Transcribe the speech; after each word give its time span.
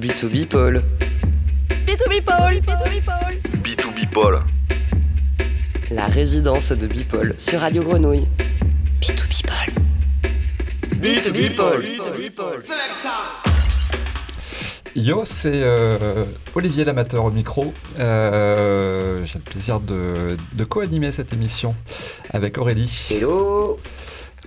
B2B 0.00 0.46
Paul. 0.46 0.82
B2B 1.86 2.22
Paul, 2.24 2.54
B2B 2.60 3.02
Paul. 3.04 3.34
B2B 3.62 4.08
Paul. 4.10 4.40
La 5.90 6.06
résidence 6.06 6.72
de 6.72 6.86
Bipol 6.86 7.34
sur 7.36 7.60
Radio 7.60 7.82
Grenouille. 7.82 8.26
B2B 9.02 9.46
Paul. 9.46 9.74
B2B 11.02 11.54
Paul. 11.54 11.82
B2B 11.84 12.30
Paul. 12.30 12.62
Yo, 14.96 15.24
c'est 15.26 15.50
euh, 15.62 16.24
Olivier 16.54 16.84
l'amateur 16.86 17.24
au 17.26 17.30
micro. 17.30 17.74
Euh, 17.98 19.22
J'ai 19.26 19.38
le 19.38 19.44
plaisir 19.44 19.80
de, 19.80 20.36
de 20.54 20.64
co-animer 20.64 21.12
cette 21.12 21.32
émission 21.34 21.74
avec 22.32 22.56
Aurélie. 22.56 23.06
Hello 23.10 23.78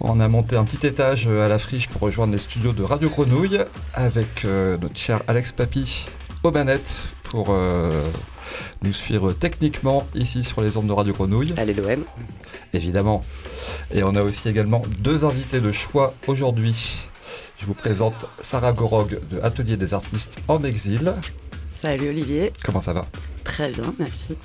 On 0.04 0.20
a 0.20 0.28
monté 0.28 0.56
un 0.58 0.66
petit 0.66 0.86
étage 0.86 1.28
à 1.28 1.48
la 1.48 1.58
friche 1.60 1.88
pour 1.88 2.02
rejoindre 2.02 2.34
les 2.34 2.40
studios 2.40 2.74
de 2.74 2.84
Radio 2.84 3.10
Grenouille 3.10 3.60
avec 3.94 4.44
euh, 4.44 4.78
notre 4.78 4.98
cher 4.98 5.22
Alex 5.28 5.54
Papy 5.54 6.08
aux 6.44 6.52
manettes 6.52 6.94
pour 7.24 7.48
euh, 7.52 8.06
nous 8.82 8.92
suivre 8.92 9.32
techniquement 9.32 10.06
ici 10.14 10.44
sur 10.44 10.62
les 10.62 10.76
ondes 10.76 10.88
de 10.88 10.92
Radio 10.92 11.14
Grenouille, 11.14 11.54
Allez 11.58 11.74
l'OM. 11.74 12.04
évidemment. 12.74 13.24
Et 13.94 14.04
on 14.04 14.14
a 14.16 14.22
aussi 14.24 14.50
également 14.50 14.84
deux 15.00 15.24
invités 15.24 15.62
de 15.62 15.72
choix 15.72 16.14
aujourd'hui. 16.28 16.98
Je 17.60 17.66
vous 17.66 17.74
présente 17.74 18.26
Sarah 18.42 18.74
Gorog 18.74 19.22
de 19.32 19.40
Atelier 19.42 19.78
des 19.78 19.94
artistes 19.94 20.38
en 20.50 20.62
exil. 20.66 21.14
Salut 21.82 22.10
Olivier, 22.10 22.52
Comment 22.66 22.82
ça 22.82 22.92
va? 22.92 23.06
Très 23.46 23.72
bien, 23.72 23.94
merci. 23.98 24.38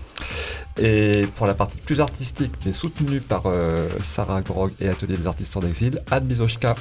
Et 0.81 1.27
pour 1.37 1.47
la 1.47 1.55
partie 1.55 1.79
plus 1.79 2.01
artistique, 2.01 2.53
mais 2.65 2.73
soutenue 2.73 3.21
par 3.21 3.43
euh, 3.47 3.89
Sarah 4.01 4.41
Gorog 4.43 4.73
et 4.81 4.89
Atelier 4.89 5.17
des 5.17 5.27
artistes 5.27 5.57
en 5.57 5.63
exil, 5.63 6.01
Anne 6.11 6.25
Bizochka. 6.25 6.77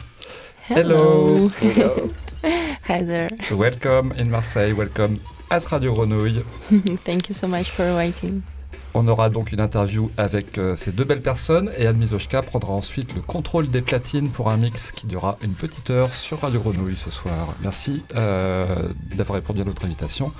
Hello. 0.69 1.49
Hello. 1.61 2.11
Hi 2.89 3.03
there. 3.03 3.29
Welcome 3.51 4.13
in 4.19 4.25
Marseille, 4.25 4.73
welcome 4.73 5.17
à 5.49 5.59
Radio 5.59 5.93
Grenouille. 5.93 6.43
Thank 7.05 7.29
you 7.29 7.33
so 7.33 7.47
much 7.47 7.71
for 7.71 7.95
waiting. 7.95 8.43
On 8.93 9.07
aura 9.07 9.29
donc 9.29 9.51
une 9.51 9.59
interview 9.59 10.09
avec 10.17 10.57
euh, 10.57 10.75
ces 10.75 10.91
deux 10.91 11.03
belles 11.03 11.21
personnes 11.21 11.71
et 11.77 11.85
Anne 11.87 11.97
Mizochka 11.97 12.41
prendra 12.41 12.73
ensuite 12.73 13.13
le 13.13 13.21
contrôle 13.21 13.69
des 13.69 13.81
platines 13.81 14.29
pour 14.29 14.49
un 14.49 14.57
mix 14.57 14.91
qui 14.91 15.05
durera 15.05 15.37
une 15.43 15.53
petite 15.53 15.89
heure 15.89 16.13
sur 16.13 16.41
Radio 16.41 16.59
Grenouille 16.59 16.95
ce 16.95 17.11
soir. 17.11 17.53
Merci 17.61 18.03
euh, 18.15 18.89
d'avoir 19.15 19.35
répondu 19.35 19.61
à 19.61 19.65
notre 19.65 19.85
invitation 19.85 20.31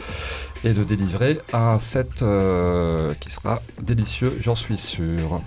et 0.64 0.74
de 0.74 0.84
délivrer 0.84 1.40
un 1.54 1.80
set 1.80 2.22
euh, 2.22 3.14
qui 3.20 3.30
sera 3.30 3.62
délicieux, 3.82 4.36
j'en 4.42 4.56
suis 4.56 4.78
sûr. 4.78 5.42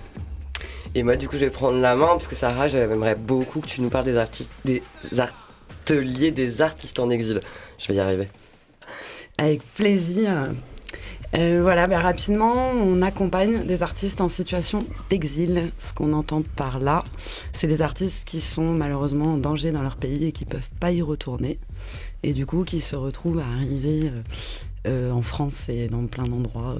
Et 0.93 1.03
moi, 1.03 1.15
du 1.15 1.27
coup, 1.27 1.35
je 1.35 1.45
vais 1.45 1.49
prendre 1.49 1.79
la 1.79 1.95
main 1.95 2.07
parce 2.07 2.27
que 2.27 2.35
Sarah, 2.35 2.67
j'aimerais 2.67 3.15
beaucoup 3.15 3.61
que 3.61 3.67
tu 3.67 3.81
nous 3.81 3.89
parles 3.89 4.05
des, 4.05 4.17
artistes, 4.17 4.51
des 4.65 4.83
ateliers 5.17 6.31
des 6.31 6.61
artistes 6.61 6.99
en 6.99 7.09
exil. 7.09 7.39
Je 7.77 7.87
vais 7.87 7.95
y 7.95 7.99
arriver. 7.99 8.29
Avec 9.37 9.61
plaisir. 9.75 10.53
Euh, 11.33 11.59
voilà, 11.61 11.87
bah, 11.87 11.99
rapidement, 11.99 12.71
on 12.71 13.01
accompagne 13.01 13.65
des 13.65 13.83
artistes 13.83 14.21
en 14.21 14.29
situation 14.29 14.85
d'exil. 15.09 15.71
Ce 15.77 15.93
qu'on 15.93 16.13
entend 16.13 16.43
par 16.55 16.79
là, 16.79 17.03
c'est 17.53 17.67
des 17.67 17.81
artistes 17.81 18.25
qui 18.25 18.41
sont 18.41 18.73
malheureusement 18.73 19.33
en 19.33 19.37
danger 19.37 19.71
dans 19.71 19.81
leur 19.81 19.95
pays 19.95 20.25
et 20.25 20.31
qui 20.31 20.45
peuvent 20.45 20.69
pas 20.79 20.91
y 20.91 21.01
retourner. 21.01 21.57
Et 22.23 22.33
du 22.33 22.45
coup, 22.45 22.63
qui 22.63 22.81
se 22.81 22.95
retrouvent 22.95 23.39
à 23.39 23.45
arriver 23.45 24.09
euh, 24.09 24.21
euh, 24.87 25.11
en 25.11 25.21
France 25.21 25.69
et 25.69 25.87
dans 25.87 26.05
plein 26.05 26.25
d'endroits 26.25 26.75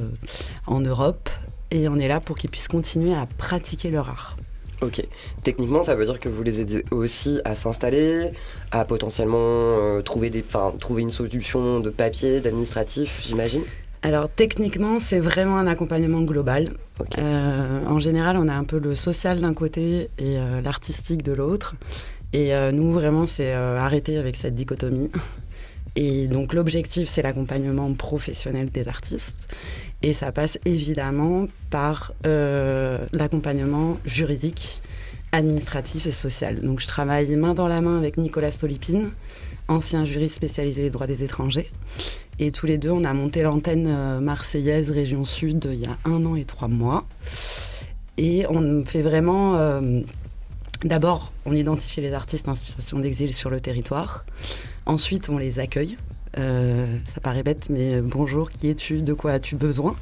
en 0.68 0.82
Europe. 0.82 1.30
Et 1.72 1.88
on 1.88 1.96
est 1.96 2.10
là 2.10 2.20
pour 2.20 2.38
qu'ils 2.38 2.50
puissent 2.50 2.68
continuer 2.68 3.14
à 3.14 3.26
pratiquer 3.38 3.90
leur 3.90 4.10
art. 4.10 4.38
Ok. 4.82 5.02
Techniquement, 5.44 5.84
ça 5.84 5.96
veut 5.96 6.06
dire 6.06 6.20
que 6.20 6.28
vous 6.28 6.42
les 6.42 6.60
aidez 6.60 6.84
aussi 6.90 7.40
à 7.46 7.54
s'installer, 7.54 8.30
à 8.72 8.84
potentiellement 8.84 10.02
trouver, 10.04 10.32
des, 10.32 10.44
trouver 10.80 11.04
une 11.04 11.12
solution 11.12 11.80
de 11.80 11.92
papier, 11.92 12.42
d'administratif, 12.42 13.22
j'imagine? 13.24 13.62
Alors 14.04 14.30
techniquement, 14.30 15.00
c'est 15.00 15.20
vraiment 15.20 15.58
un 15.58 15.68
accompagnement 15.68 16.22
global. 16.22 16.72
Euh, 17.20 17.86
en 17.86 18.00
général, 18.00 18.36
on 18.38 18.48
a 18.48 18.54
un 18.54 18.64
peu 18.64 18.80
le 18.80 18.96
social 18.96 19.40
d'un 19.42 19.54
côté 19.54 20.10
et 20.18 20.38
euh, 20.38 20.62
l'artistique 20.62 21.22
de 21.22 21.34
l'autre. 21.34 21.76
Et 22.34 22.56
euh, 22.56 22.72
nous, 22.72 22.92
vraiment, 22.92 23.28
c'est 23.28 23.54
arrêter 23.54 24.18
avec 24.18 24.38
cette 24.38 24.56
dichotomie. 24.56 25.12
Et 25.96 26.28
donc 26.28 26.54
l'objectif, 26.54 27.10
c'est 27.10 27.22
l'accompagnement 27.22 27.94
professionnel 27.94 28.70
des 28.72 28.88
artistes. 28.88 29.38
Et 30.02 30.14
ça 30.14 30.32
passe 30.32 30.58
évidemment 30.66 31.46
par 31.70 32.14
l'accompagnement 32.24 33.98
juridique, 34.06 34.82
administratif 35.32 36.08
et 36.08 36.12
social. 36.12 36.60
Donc 36.60 36.80
je 36.80 36.88
travaille 36.88 37.36
main 37.36 37.54
dans 37.54 37.68
la 37.68 37.82
main 37.82 37.98
avec 37.98 38.18
Nicolas 38.18 38.52
Stolipine, 38.52 39.12
ancien 39.68 40.06
juriste 40.06 40.36
spécialisé 40.36 40.84
des 40.84 40.90
droits 40.90 41.08
des 41.08 41.24
étrangers. 41.24 41.70
Et 42.44 42.52
tous 42.52 42.66
les 42.66 42.80
deux, 42.80 42.90
on 42.90 43.04
a 43.04 43.14
monté 43.14 43.44
l'antenne 43.44 43.88
euh, 43.88 44.20
marseillaise 44.20 44.90
Région 44.90 45.26
Sud 45.26 45.70
il 45.72 45.80
y 45.80 45.86
a 45.86 45.96
un 46.06 46.26
an 46.26 46.36
et 46.36 46.44
trois 46.44 46.68
mois. 46.68 47.06
Et 48.18 48.48
on 48.50 48.84
fait 48.84 49.04
vraiment... 49.04 49.56
euh, 49.58 50.02
D'abord, 50.84 51.32
on 51.46 51.54
identifie 51.54 52.02
les 52.02 52.14
artistes 52.14 52.50
en 52.50 52.56
situation 52.56 52.98
d'exil 52.98 53.32
sur 53.32 53.52
le 53.52 53.60
territoire. 53.60 54.26
Ensuite, 54.88 55.30
on 55.30 55.38
les 55.38 55.60
accueille. 55.60 56.00
Euh, 56.40 56.88
ça 57.06 57.22
paraît 57.22 57.44
bête, 57.44 57.70
mais 57.70 58.02
bonjour, 58.02 58.50
qui 58.50 58.70
es-tu? 58.70 59.04
De 59.04 59.14
quoi 59.14 59.34
as-tu 59.34 59.56
besoin? 59.56 59.96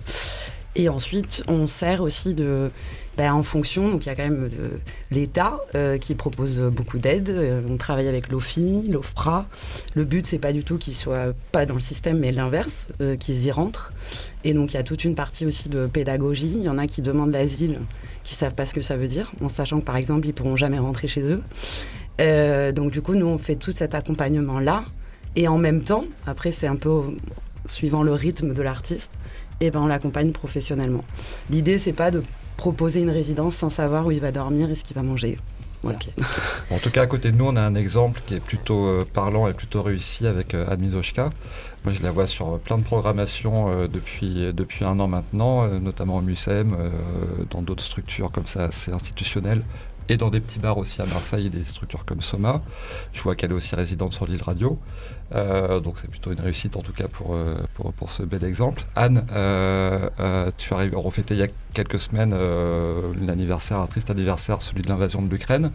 Et 0.80 0.88
ensuite, 0.88 1.44
on 1.50 1.68
sert 1.68 2.02
aussi 2.02 2.34
de, 2.34 2.70
ben, 3.18 3.34
en 3.34 3.44
fonction. 3.44 3.90
Donc, 3.90 4.06
il 4.06 4.08
y 4.08 4.12
a 4.12 4.16
quand 4.16 4.24
même 4.24 4.50
euh, 4.58 4.70
l'État 5.12 5.60
euh, 5.76 5.98
qui 5.98 6.16
propose 6.16 6.58
beaucoup 6.74 7.00
d'aide. 7.00 7.30
Euh, 7.30 7.60
on 7.70 7.76
travaille 7.76 8.08
avec 8.08 8.30
l'OFI, 8.30 8.88
l'OFPRA. 8.88 9.46
Le 9.94 10.06
but, 10.06 10.26
c'est 10.26 10.40
pas 10.40 10.54
du 10.54 10.64
tout 10.64 10.78
qu'ils 10.78 10.96
soient 10.96 11.34
pas 11.52 11.66
dans 11.66 11.74
le 11.74 11.82
système, 11.82 12.18
mais 12.20 12.32
l'inverse, 12.32 12.88
qu'ils 13.20 13.44
y 13.44 13.52
rentrent. 13.52 13.92
Et 14.46 14.54
donc, 14.54 14.72
il 14.72 14.76
y 14.76 14.80
a 14.80 14.84
toute 14.84 15.04
une 15.04 15.16
partie 15.16 15.46
aussi 15.46 15.68
de 15.68 15.86
pédagogie. 15.86 16.54
Il 16.56 16.64
y 16.64 16.70
en 16.70 16.78
a 16.78 16.88
qui 16.88 17.02
demandent 17.02 17.34
l'asile, 17.34 17.80
qui 18.24 18.36
savent 18.36 18.56
pas 18.56 18.66
ce 18.66 18.74
que 18.74 18.82
ça 18.82 18.96
veut 18.96 19.10
dire, 19.10 19.34
en 19.42 19.50
sachant 19.50 19.80
que, 19.80 19.86
par 19.86 19.98
exemple, 19.98 20.28
ils 20.28 20.34
pourront 20.34 20.56
jamais 20.56 20.80
rentrer 20.80 21.10
chez 21.10 21.24
eux. 21.24 21.42
Donc, 22.72 22.94
du 22.94 23.02
coup, 23.02 23.16
nous, 23.16 23.28
on 23.28 23.38
fait 23.38 23.58
tout 23.58 23.74
cet 23.74 23.96
accompagnement-là. 23.96 24.86
Et 25.36 25.50
en 25.50 25.58
même 25.58 25.82
temps, 25.82 26.06
après, 26.26 26.54
c'est 26.54 26.68
un 26.68 26.78
peu 26.78 27.02
suivant 27.66 28.02
le 28.02 28.14
rythme 28.14 28.54
de 28.54 28.62
l'artiste, 28.62 29.12
et 29.62 29.72
ben, 29.72 29.82
on 29.82 29.88
l'accompagne 29.88 30.32
professionnellement. 30.32 31.04
L'idée, 31.50 31.78
c'est 31.78 31.94
pas 31.94 32.12
de 32.12 32.24
proposer 32.58 33.02
une 33.02 33.10
résidence 33.10 33.56
sans 33.56 33.70
savoir 33.70 34.06
où 34.06 34.12
il 34.12 34.20
va 34.20 34.32
dormir 34.32 34.70
et 34.70 34.76
ce 34.76 34.84
qu'il 34.84 34.96
va 34.96 35.04
manger. 35.04 35.38
En 35.84 36.78
tout 36.82 36.90
cas, 36.92 37.04
à 37.04 37.08
côté 37.08 37.32
de 37.32 37.38
nous, 37.38 37.46
on 37.46 37.56
a 37.56 37.62
un 37.62 37.76
exemple 37.76 38.22
qui 38.26 38.36
est 38.36 38.40
plutôt 38.40 38.86
euh, 38.86 39.06
parlant 39.14 39.48
et 39.48 39.54
plutôt 39.54 39.82
réussi 39.82 40.28
avec 40.28 40.54
euh, 40.54 40.70
Anne 40.70 40.82
Mizochka. 40.82 41.30
Moi, 41.86 41.94
je 41.94 42.04
la 42.04 42.12
vois 42.12 42.28
sur 42.28 42.56
euh, 42.56 42.58
plein 42.58 42.78
de 42.78 42.84
programmations 42.84 43.72
euh, 43.72 43.88
depuis, 43.88 44.52
depuis 44.54 44.84
un 44.84 45.00
an 45.00 45.08
maintenant, 45.08 45.68
notamment 45.80 46.18
au 46.18 46.22
MUSEM, 46.22 46.76
dans 47.50 47.62
d'autres 47.62 47.84
structures 47.84 48.32
comme 48.32 48.46
ça 48.46 48.66
assez 48.66 48.92
institutionnelles, 48.92 49.64
et 50.10 50.18
dans 50.18 50.30
des 50.30 50.40
petits 50.40 50.60
bars 50.60 50.78
aussi 50.78 51.02
à 51.02 51.06
Marseille, 51.06 51.50
des 51.50 51.64
structures 51.64 52.04
comme 52.04 52.22
Soma. 52.22 52.62
Je 53.14 53.22
vois 53.22 53.36
qu'elle 53.36 53.52
est 53.52 53.56
aussi 53.56 53.76
résidente 53.76 54.14
sur 54.14 54.26
l'île 54.26 54.42
Radio. 54.42 54.80
Euh, 55.36 55.80
donc 55.80 55.98
c'est 56.02 56.10
plutôt 56.10 56.32
une 56.32 56.40
réussite 56.40 56.76
en 56.76 56.82
tout 56.82 56.92
cas 56.92 57.08
pour, 57.08 57.36
euh, 57.36 57.54
pour, 57.96 58.12
ce 58.12 58.24
bel 58.24 58.44
exemple. 58.44 58.84
Anne, 58.96 59.24
euh, 59.32 60.50
tu 60.58 60.74
arrives, 60.74 60.98
on 60.98 61.12
il 61.30 61.38
y 61.38 61.44
a 61.44 61.48
quelques 61.74 62.00
semaines 62.00 62.36
l'anniversaire, 63.22 63.80
un 63.80 63.86
triste 63.86 64.10
anniversaire, 64.10 64.62
celui 64.62 64.82
de 64.82 64.90
l'invasion 64.90 65.22
de 65.22 65.30
l'Ukraine. 65.30 65.72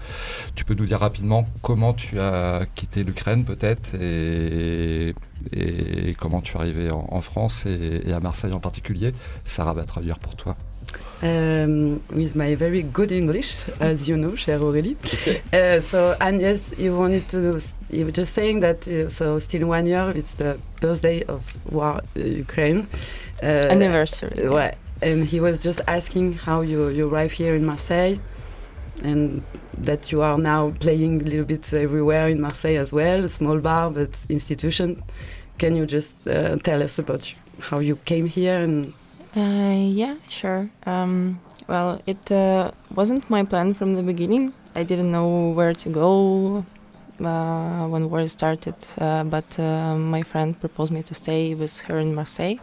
Tu 0.57 0.65
peux 0.65 0.75
nous 0.75 0.87
dire 0.87 0.99
rapidement 0.99 1.45
comment 1.63 1.93
tu 1.93 2.19
as 2.19 2.67
quitté 2.75 3.05
l'Ukraine 3.05 3.45
peut-être 3.45 3.95
et, 4.01 5.15
comment 6.19 6.41
tu 6.41 6.57
es 6.57 6.61
arrivé 6.61 6.91
en, 6.91 7.07
en 7.11 7.21
France 7.21 7.67
et, 7.67 8.09
et 8.09 8.13
à 8.13 8.21
Marseille 8.21 8.53
en 8.53 8.61
particulier. 8.61 9.13
Sarah 9.45 9.75
va 9.75 9.85
traduire 9.85 10.19
pour 10.19 10.35
toi. 10.37 10.57
Um, 11.23 12.03
with 12.11 12.37
my 12.37 12.55
very 12.55 12.83
good 12.83 13.11
English, 13.11 13.65
as 13.81 14.07
you 14.07 14.17
know, 14.17 14.37
cher 14.37 14.59
Aurélie. 14.59 14.97
Uh, 15.55 15.81
so, 15.81 16.15
and 16.21 16.39
yes, 16.39 16.75
you 16.77 16.95
wanted 16.95 17.29
to, 17.31 17.61
you 17.89 18.05
were 18.05 18.11
just 18.11 18.35
saying 18.35 18.61
that, 18.61 18.87
uh, 18.87 19.09
so 19.09 19.39
still 19.39 19.69
one 19.69 19.87
year, 19.87 20.13
it's 20.15 20.35
the 20.35 20.61
birthday 20.83 21.23
of 21.23 21.41
war, 21.73 22.03
uh, 22.17 22.21
Ukraine. 22.21 22.89
Uh, 23.43 23.47
Anniversary. 23.71 24.49
Ouais. 24.49 24.75
And 25.01 25.25
he 25.25 25.41
was 25.41 25.63
just 25.63 25.81
asking 25.87 26.35
how 26.35 26.61
you, 26.61 26.89
you 26.89 27.09
arrive 27.09 27.33
here 27.33 27.55
in 27.55 27.65
Marseille 27.65 28.19
and 29.03 29.43
that 29.79 30.13
you 30.13 30.21
are 30.21 30.37
now 30.37 30.73
playing 30.79 31.23
a 31.23 31.25
little 31.25 31.47
bit 31.47 31.73
everywhere 31.73 32.27
in 32.29 32.41
Marseille 32.41 32.77
as 32.77 32.93
well, 32.93 33.27
small 33.29 33.61
bar, 33.61 33.91
but 33.91 34.11
institution. 34.29 35.03
Can 35.59 35.75
you 35.75 35.87
just 35.87 36.29
uh, 36.29 36.57
tell 36.57 36.83
us 36.83 36.99
about 36.99 37.33
how 37.61 37.79
you 37.79 37.97
came 38.05 38.27
here 38.27 38.59
and 38.61 38.87
Uh, 38.87 39.04
yeah, 39.37 40.17
sure. 40.29 40.69
Um, 40.87 41.41
well, 41.69 42.01
it 42.07 42.31
uh, 42.31 42.71
wasn't 42.95 43.29
my 43.31 43.45
plan 43.45 43.75
from 43.75 43.95
the 43.95 44.03
beginning. 44.03 44.53
I 44.77 44.85
didn't 44.85 45.11
know 45.11 45.53
where 45.53 45.73
to 45.73 45.89
go 45.89 46.65
uh, 47.21 47.87
when 47.87 48.11
war 48.11 48.27
started, 48.29 48.75
uh, 49.01 49.25
but 49.25 49.59
uh, 49.59 49.97
my 49.97 50.23
friend 50.23 50.59
proposed 50.59 50.93
me 50.93 51.03
to 51.03 51.15
stay 51.15 51.55
with 51.55 51.81
her 51.87 51.99
in 51.99 52.15
Marseille. 52.15 52.59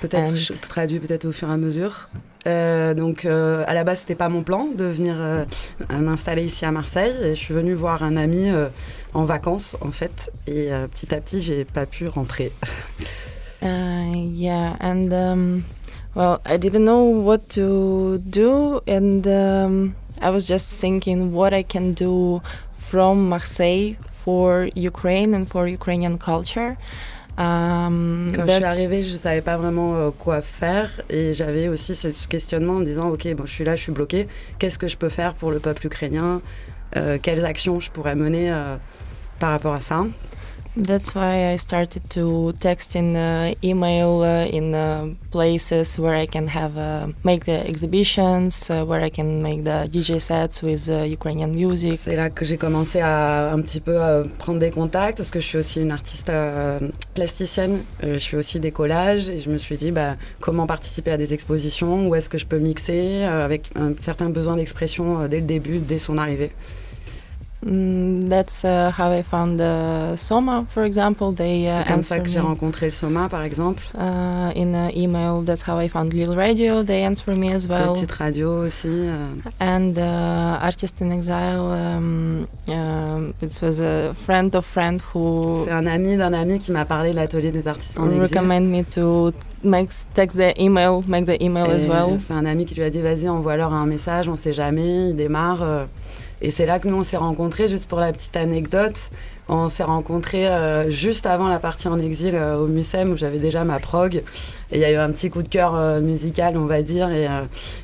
Peut-être 0.00 0.36
je 0.36 0.52
traduis 0.52 1.00
peut-être 1.00 1.24
au 1.24 1.32
fur 1.32 1.48
et 1.48 1.52
à 1.52 1.56
mesure. 1.56 2.06
Euh, 2.46 2.94
donc 2.94 3.24
euh, 3.24 3.64
à 3.66 3.74
la 3.74 3.82
base 3.82 4.00
c'était 4.00 4.14
pas 4.14 4.28
mon 4.28 4.42
plan 4.42 4.66
de 4.66 4.84
venir 4.84 5.16
euh, 5.18 5.44
m'installer 5.90 6.44
ici 6.44 6.64
à 6.64 6.70
Marseille. 6.70 7.14
Et 7.22 7.34
je 7.34 7.40
suis 7.40 7.54
venue 7.54 7.74
voir 7.74 8.04
un 8.04 8.16
ami 8.16 8.48
en 9.12 9.24
vacances 9.24 9.76
en 9.80 9.90
fait 9.90 10.30
et 10.46 10.70
petit 10.92 11.12
à 11.12 11.20
petit 11.20 11.42
j'ai 11.42 11.64
pas 11.64 11.86
pu 11.86 12.06
rentrer. 12.06 12.52
Uh, 13.60 14.14
yeah, 14.14 14.76
and 14.80 15.12
um, 15.12 15.64
well, 16.18 16.40
I 16.44 16.56
didn't 16.56 16.84
know 16.84 17.04
what 17.28 17.48
to 17.50 18.18
do, 18.18 18.80
and 18.88 19.24
um, 19.28 19.94
I 20.20 20.30
was 20.30 20.48
just 20.48 20.80
thinking 20.80 21.32
what 21.32 21.54
I 21.54 21.62
can 21.62 21.92
do 21.92 22.42
from 22.74 23.28
Marseille 23.28 23.94
for 24.24 24.68
Ukraine 24.74 25.32
and 25.32 25.48
for 25.48 25.68
Ukrainian 25.68 26.18
culture. 26.18 26.76
Um, 27.38 28.32
Quand 28.34 28.46
je 28.48 28.56
suis 28.56 28.64
arrivée, 28.64 29.02
je 29.04 29.16
savais 29.16 29.42
pas 29.42 29.56
vraiment 29.56 29.94
euh, 29.94 30.10
quoi 30.10 30.42
faire 30.42 30.90
et 31.08 31.34
j'avais 31.34 31.68
aussi 31.68 31.94
ce 31.94 32.26
questionnement 32.26 32.74
en 32.74 32.80
me 32.80 32.84
disant 32.84 33.10
ok 33.10 33.32
bon 33.36 33.46
je 33.46 33.52
suis 33.52 33.64
là, 33.64 33.76
je 33.76 33.82
suis 33.82 33.92
bloquée. 33.92 34.26
Qu'est-ce 34.58 34.76
que 34.76 34.88
je 34.88 34.96
peux 34.96 35.08
faire 35.08 35.34
pour 35.34 35.52
le 35.52 35.60
peuple 35.60 35.86
ukrainien? 35.86 36.42
Euh, 36.96 37.16
Quelles 37.22 37.44
actions 37.44 37.78
je 37.78 37.92
pourrais 37.92 38.16
mener 38.16 38.50
euh, 38.52 38.76
par 39.38 39.50
rapport 39.52 39.74
à 39.74 39.80
ça? 39.80 40.04
That's 40.78 41.12
why 41.12 41.50
I 41.50 41.56
started 41.56 42.08
to 42.10 42.52
text 42.60 42.94
in 42.94 43.16
uh, 43.16 43.52
email 43.64 44.22
uh, 44.22 44.46
in 44.46 44.74
uh, 44.74 45.08
places 45.32 45.98
where 45.98 46.14
I 46.14 46.26
can 46.26 46.46
have 46.46 46.78
uh, 46.78 47.08
make 47.24 47.46
the 47.46 47.66
exhibitions, 47.66 48.70
uh, 48.70 48.84
where 48.84 49.00
I 49.00 49.10
can 49.10 49.42
make 49.42 49.64
the 49.64 49.88
DJ 49.90 50.20
sets 50.20 50.62
with 50.62 50.88
uh, 50.88 51.02
Ukrainian 51.02 51.48
music. 51.48 51.98
C'est 52.04 52.14
là 52.14 52.30
que 52.30 52.44
j'ai 52.44 52.58
commencé 52.58 53.00
à 53.00 53.50
un 53.50 53.60
petit 53.60 53.80
peu 53.80 54.00
euh, 54.00 54.22
prendre 54.38 54.60
des 54.60 54.70
contacts 54.70 55.16
parce 55.16 55.32
que 55.32 55.40
je 55.40 55.46
suis 55.46 55.58
aussi 55.58 55.82
une 55.82 55.90
artiste 55.90 56.30
euh, 56.30 56.78
plasticienne. 57.14 57.82
Euh, 58.04 58.14
je 58.14 58.28
fais 58.28 58.36
aussi 58.36 58.60
des 58.60 58.70
collages 58.70 59.28
et 59.28 59.38
je 59.38 59.50
me 59.50 59.58
suis 59.58 59.76
dit 59.76 59.90
bah, 59.90 60.14
comment 60.40 60.68
participer 60.68 61.10
à 61.10 61.16
des 61.16 61.34
expositions, 61.34 62.06
où 62.06 62.14
est-ce 62.14 62.30
que 62.30 62.38
je 62.38 62.46
peux 62.46 62.60
mixer 62.60 63.24
avec 63.24 63.68
un 63.74 63.94
certain 64.00 64.30
besoin 64.30 64.54
d'expression 64.54 65.26
dès 65.26 65.40
le 65.40 65.46
début, 65.46 65.78
dès 65.80 65.98
son 65.98 66.18
arrivée. 66.18 66.52
Mm, 67.66 68.28
that's 68.28 68.64
uh, 68.64 68.92
how 68.96 69.10
I 69.10 69.22
found 69.22 69.60
uh, 69.60 70.16
Soma, 70.16 70.64
for 70.70 70.84
example. 70.84 71.32
They 71.32 71.66
uh, 71.66 71.82
C'est 71.84 71.92
comme 71.92 72.02
ça 72.04 72.20
que 72.20 72.28
j'ai 72.28 72.38
rencontré 72.38 72.86
le 72.86 72.92
Soma 72.92 73.28
par 73.28 73.42
exemple. 73.42 73.82
uh, 73.96 74.52
in 74.54 74.74
uh, 74.74 74.90
email. 74.96 75.42
That's 75.42 75.62
how 75.66 75.78
I 75.80 75.88
found 75.88 76.12
Lil 76.12 76.34
Radio. 76.36 76.84
They 76.84 77.02
answer 77.04 77.34
me 77.36 77.52
as 77.52 77.66
well. 77.66 77.94
petite 77.94 78.12
radio 78.12 78.64
aussi. 78.66 78.86
euh. 78.86 79.34
And 79.60 79.98
uh, 79.98 80.62
Artist 80.64 81.00
in 81.00 81.10
Exile. 81.10 81.72
Um, 81.72 82.46
um, 82.70 83.32
it 83.42 83.58
was 83.60 83.80
a 83.80 84.14
friend 84.14 84.54
of 84.54 84.64
friend 84.64 85.00
who 85.12 85.64
C'est 85.64 85.72
un 85.72 85.86
ami 85.86 86.16
d'un 86.16 86.32
ami 86.34 86.60
qui 86.60 86.70
m'a 86.70 86.84
parlé 86.84 87.10
de 87.10 87.16
l'atelier 87.16 87.50
des 87.50 87.66
artistes 87.66 87.98
en 87.98 88.06
exil. 88.08 88.22
recommend 88.22 88.60
me 88.70 88.84
to 88.84 89.32
make 89.64 89.88
text 90.14 90.36
the 90.36 90.54
email, 90.60 91.02
make 91.08 91.26
the 91.26 91.42
email 91.42 91.66
as 91.72 91.86
Et 91.86 91.88
well. 91.88 92.20
C'est 92.24 92.34
un 92.34 92.46
ami 92.46 92.66
qui 92.66 92.76
lui 92.76 92.84
a 92.84 92.90
dit 92.90 93.02
vas-y 93.02 93.28
envoie-leur 93.28 93.74
un 93.74 93.86
message, 93.86 94.28
on 94.28 94.36
sait 94.36 94.52
jamais, 94.54 95.08
il 95.10 95.16
démarre. 95.16 95.88
Et 96.40 96.50
c'est 96.50 96.66
là 96.66 96.78
que 96.78 96.88
nous 96.88 96.96
on 96.96 97.02
s'est 97.02 97.16
rencontrés, 97.16 97.68
juste 97.68 97.88
pour 97.88 98.00
la 98.00 98.12
petite 98.12 98.36
anecdote. 98.36 99.10
On 99.48 99.68
s'est 99.68 99.84
rencontrés 99.84 100.46
euh, 100.46 100.90
juste 100.90 101.24
avant 101.24 101.48
la 101.48 101.58
partie 101.58 101.88
en 101.88 101.98
exil 101.98 102.34
euh, 102.34 102.58
au 102.58 102.66
Mucem 102.66 103.12
où 103.12 103.16
j'avais 103.16 103.38
déjà 103.38 103.64
ma 103.64 103.78
prog. 103.78 104.16
Et 104.70 104.76
il 104.76 104.80
y 104.80 104.84
a 104.84 104.92
eu 104.92 104.96
un 104.96 105.10
petit 105.10 105.30
coup 105.30 105.42
de 105.42 105.48
cœur 105.48 105.74
euh, 105.74 106.00
musical, 106.00 106.56
on 106.58 106.66
va 106.66 106.82
dire. 106.82 107.10
Et 107.10 107.26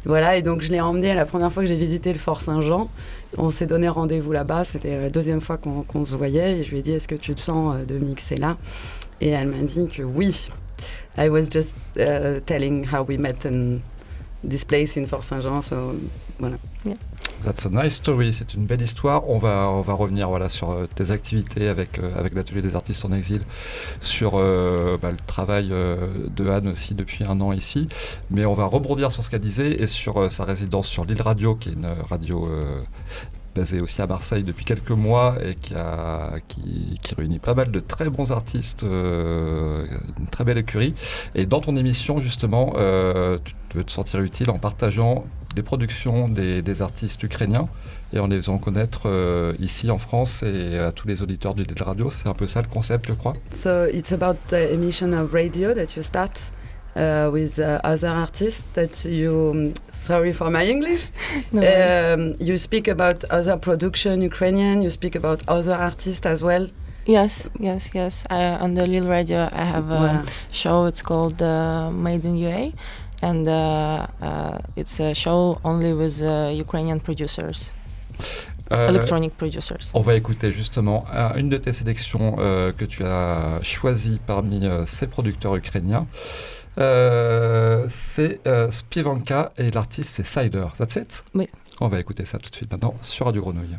voilà, 0.05 0.37
et 0.37 0.43
donc 0.43 0.61
je 0.61 0.71
l'ai 0.71 0.81
emmené 0.81 1.15
la 1.15 1.25
première 1.25 1.53
fois 1.53 1.63
que 1.63 1.69
j'ai 1.69 1.77
visité 1.77 2.13
le 2.13 2.19
Fort 2.19 2.43
Saint-Jean. 2.43 2.91
On 3.39 3.51
s'est 3.51 3.67
donné 3.67 3.89
rendez-vous 3.89 4.33
là-bas, 4.33 4.65
c'était 4.65 5.01
la 5.01 5.11
deuxième 5.11 5.41
fois 5.41 5.57
qu'on 5.57 6.05
se 6.05 6.15
voyait. 6.15 6.59
Et 6.59 6.65
je 6.65 6.71
lui 6.71 6.79
ai 6.79 6.83
dit 6.83 6.93
est-ce 6.93 7.09
que 7.09 7.15
tu 7.15 7.35
te 7.35 7.41
sens 7.41 7.77
de 7.87 7.99
mixer 7.99 8.37
là? 8.37 8.57
Et 9.21 9.31
elle 9.31 9.49
m'a 9.49 9.63
dit 9.63 9.89
que 9.89 10.03
oui. 10.03 10.51
I 11.17 11.29
was 11.29 11.49
just 11.51 11.75
uh, 11.97 12.41
telling 12.45 12.85
how 12.85 13.05
we 13.05 13.19
met 13.19 13.47
in 13.47 13.81
this 14.43 14.65
place 14.65 14.97
in 14.97 15.07
Fort 15.07 15.25
Saint-Jean. 15.25 15.63
So, 15.63 15.95
voilà. 16.39 16.57
That's 17.45 17.67
a 17.67 17.69
nice 17.69 17.97
story, 17.97 18.33
c'est 18.33 18.55
une 18.55 18.65
belle 18.65 18.81
histoire. 18.81 19.29
On 19.29 19.37
va, 19.37 19.67
revenir 19.67 20.31
voilà, 20.31 20.49
sur 20.49 20.71
euh, 20.71 20.89
tes 20.95 21.11
activités 21.11 21.69
avec, 21.69 21.99
euh, 21.99 22.19
avec 22.19 22.35
l'atelier 22.35 22.63
des 22.63 22.75
artistes 22.75 23.05
en 23.05 23.13
exil, 23.13 23.43
sur 24.01 24.37
euh, 24.37 24.97
bah, 25.03 25.11
le 25.11 25.19
travail 25.27 25.69
de 25.69 26.49
Anne 26.49 26.69
aussi 26.69 26.95
depuis 26.95 27.23
un 27.25 27.39
an 27.41 27.53
ici. 27.53 27.87
Mais 28.31 28.47
on 28.47 28.55
va 28.55 28.65
rebondir 28.65 29.13
sur 29.13 29.23
ce 29.23 29.29
qu'elle 29.29 29.43
disait 29.43 29.73
et 29.73 29.87
sur 29.87 30.33
sa 30.33 30.45
résidence 30.45 30.87
sur 30.87 31.05
l'île 31.05 31.21
Radio, 31.21 31.55
qui 31.55 31.69
est 31.69 31.73
une 31.73 31.95
radio 32.09 32.49
basée 33.55 33.81
aussi 33.83 34.01
à 34.01 34.07
Marseille 34.07 34.43
depuis 34.43 34.65
quelques 34.65 34.91
mois 34.91 35.37
et 35.45 35.55
qui, 35.55 35.75
réunit 37.15 37.41
pas 37.41 37.55
mal 37.55 37.71
de 37.71 37.81
très 37.81 38.09
bons 38.09 38.33
artistes, 38.33 38.83
une 38.83 40.27
très 40.31 40.45
belle 40.45 40.59
écurie. 40.59 40.95
Et 41.35 41.45
dans 41.45 41.61
ton 41.61 41.77
émission, 41.77 42.19
justement, 42.19 42.73
tu 43.45 43.55
peux 43.69 43.85
te 43.85 43.93
sentir 43.93 44.21
utile 44.21 44.51
en 44.51 44.59
partageant 44.59 45.27
des 45.55 45.63
productions 45.63 46.29
des, 46.29 46.63
des 46.63 46.83
artistes 46.83 47.23
ukrainiens 47.23 47.69
et 48.13 48.19
en 48.19 48.27
les 48.29 48.37
faisant 48.37 48.59
connaître 48.59 49.03
euh, 49.07 49.53
ici 49.59 49.91
en 49.91 49.99
France 49.99 50.43
et 50.43 50.79
à 50.79 50.93
tous 50.93 51.07
les 51.09 51.23
auditeurs 51.23 51.55
du 51.55 51.65
Del 51.65 51.83
Radio. 51.83 52.11
C'est 52.11 52.29
un 52.29 52.35
peu 52.35 52.47
ça 52.47 52.61
le 52.63 52.69
concept, 52.69 53.07
je 53.09 53.13
crois. 53.15 53.35
So 53.55 53.87
it's 53.93 54.13
about 54.13 54.37
the 54.49 54.73
emission 54.73 55.13
of 55.13 55.33
radio 55.33 55.75
that 55.75 55.97
you 55.97 56.03
start 56.03 56.53
uh, 56.97 57.29
with 57.33 57.59
uh, 57.59 57.79
other 57.85 58.09
artists 58.09 58.65
that 58.75 59.05
you. 59.05 59.51
um, 59.55 59.73
sorry 59.93 60.33
for 60.33 60.51
my 60.51 60.65
English. 60.69 61.11
No. 61.53 61.61
Um, 61.63 62.35
you 62.41 62.57
speak 62.59 62.89
about 62.89 63.25
other 63.31 63.57
production 63.59 64.21
Ukrainian. 64.23 64.83
You 64.83 64.91
speak 64.91 65.17
about 65.17 65.43
other 65.49 65.75
artists 65.75 66.27
as 66.27 66.43
well. 66.43 66.69
yes, 67.07 67.49
yes, 67.61 67.91
yes. 67.95 68.25
I, 68.31 68.57
on 68.65 68.75
the 68.75 68.87
Lil 68.87 69.07
Radio, 69.09 69.49
I 69.53 69.65
have 69.65 69.91
a 69.91 69.99
Voilà. 69.99 70.27
show. 70.53 70.87
It's 70.87 71.03
called 71.03 71.43
uh, 71.43 71.91
Made 71.91 72.25
in 72.25 72.37
UA, 72.37 72.73
and 73.29 73.45
uh, 73.47 74.07
uh, 74.23 74.59
it's 74.81 74.97
a 75.01 75.11
show 75.15 75.41
only 75.71 75.93
with 76.01 76.17
uh, 76.23 76.51
Ukrainian 76.67 76.99
producers, 77.07 77.59
Euh, 78.73 78.89
electronic 78.93 79.33
producers. 79.41 79.85
on 80.01 80.01
va 80.09 80.15
écouter 80.23 80.49
justement 80.61 80.99
un- 81.23 81.35
une 81.41 81.51
de 81.55 81.59
tes 81.65 81.75
sélections 81.81 82.29
euh, 82.39 82.73
que 82.79 82.87
tu 82.95 83.01
as 83.05 83.59
choisies 83.75 84.19
parmi 84.33 84.59
euh, 84.67 84.87
ces 84.97 85.07
producteurs 85.15 85.55
ukrainiens. 85.65 86.07
Euh, 86.79 87.87
c'est 87.91 88.35
euh, 88.47 88.71
Spivanka 88.79 89.41
et 89.59 89.71
l'artiste 89.77 90.11
c'est 90.17 90.27
Cider. 90.35 90.67
That's 90.79 90.97
it? 90.97 91.13
Oui. 91.35 91.47
On 91.81 91.89
va 91.89 91.99
écouter 92.05 92.25
ça 92.25 92.39
tout 92.39 92.51
de 92.51 92.57
suite 92.57 92.71
maintenant 92.73 92.95
sur 93.01 93.27
Radio 93.27 93.43
Grenouille. 93.43 93.77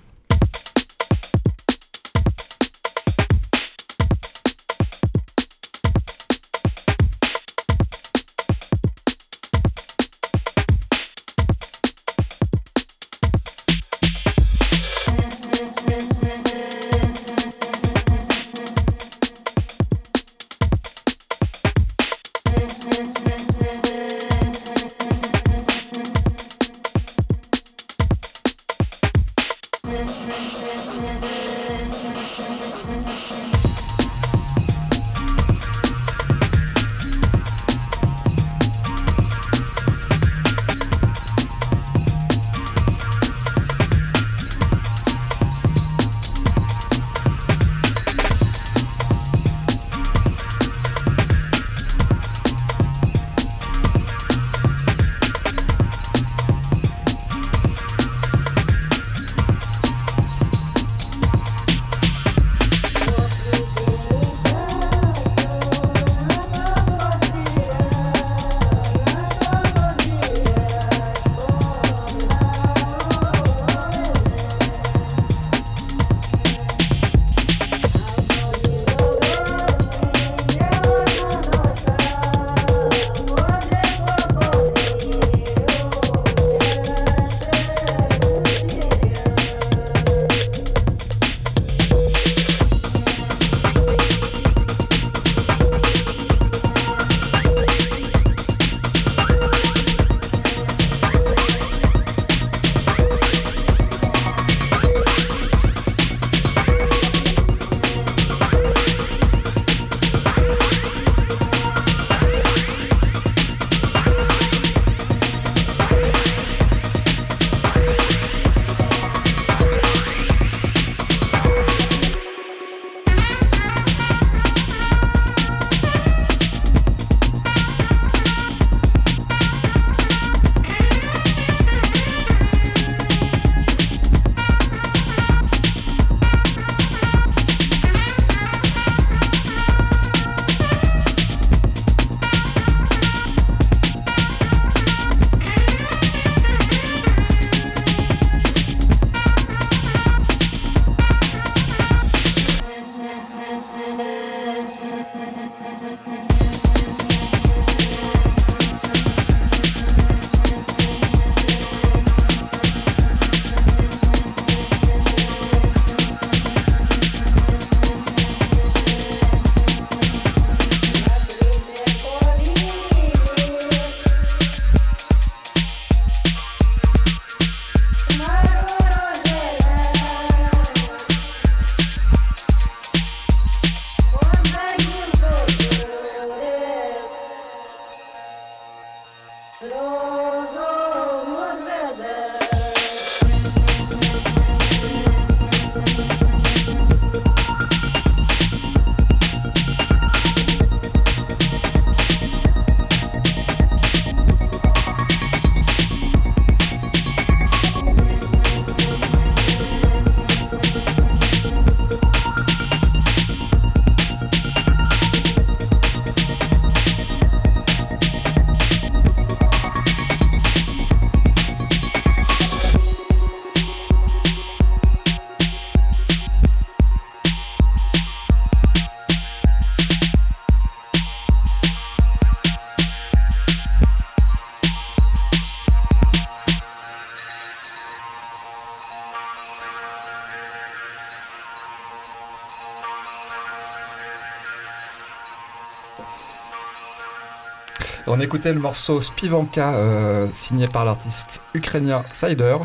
Écoutait 248.26 248.54
le 248.54 248.60
morceau 248.60 249.02
Spivanka, 249.02 249.76
euh, 249.76 250.28
signé 250.34 250.66
par 250.66 250.84
l'artiste 250.84 251.44
ukrainien 251.54 252.04
Sider. 252.12 252.56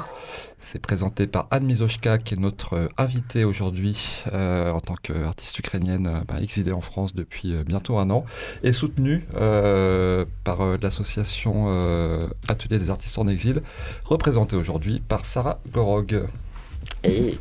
C'est 0.58 0.78
présenté 0.78 1.26
par 1.26 1.48
Anne 1.50 1.64
Mizoshka, 1.64 2.16
qui 2.16 2.32
est 2.32 2.38
notre 2.38 2.78
euh, 2.78 2.88
invitée 2.96 3.44
aujourd'hui 3.44 4.22
euh, 4.32 4.70
en 4.70 4.80
tant 4.80 4.94
qu'artiste 4.94 5.58
ukrainienne 5.58 6.22
bah, 6.26 6.36
exilée 6.40 6.72
en 6.72 6.80
France 6.80 7.14
depuis 7.14 7.52
bientôt 7.66 7.98
un 7.98 8.08
an, 8.08 8.24
et 8.62 8.72
soutenue 8.72 9.26
par 10.44 10.60
l'association 10.80 11.68
Atelier 12.48 12.78
des 12.78 12.88
artistes 12.88 13.18
en 13.18 13.28
exil, 13.28 13.60
représentée 14.06 14.56
aujourd'hui 14.56 15.02
par 15.06 15.26
Sarah 15.26 15.58
Gorog. 15.74 16.22
Et 17.04 17.36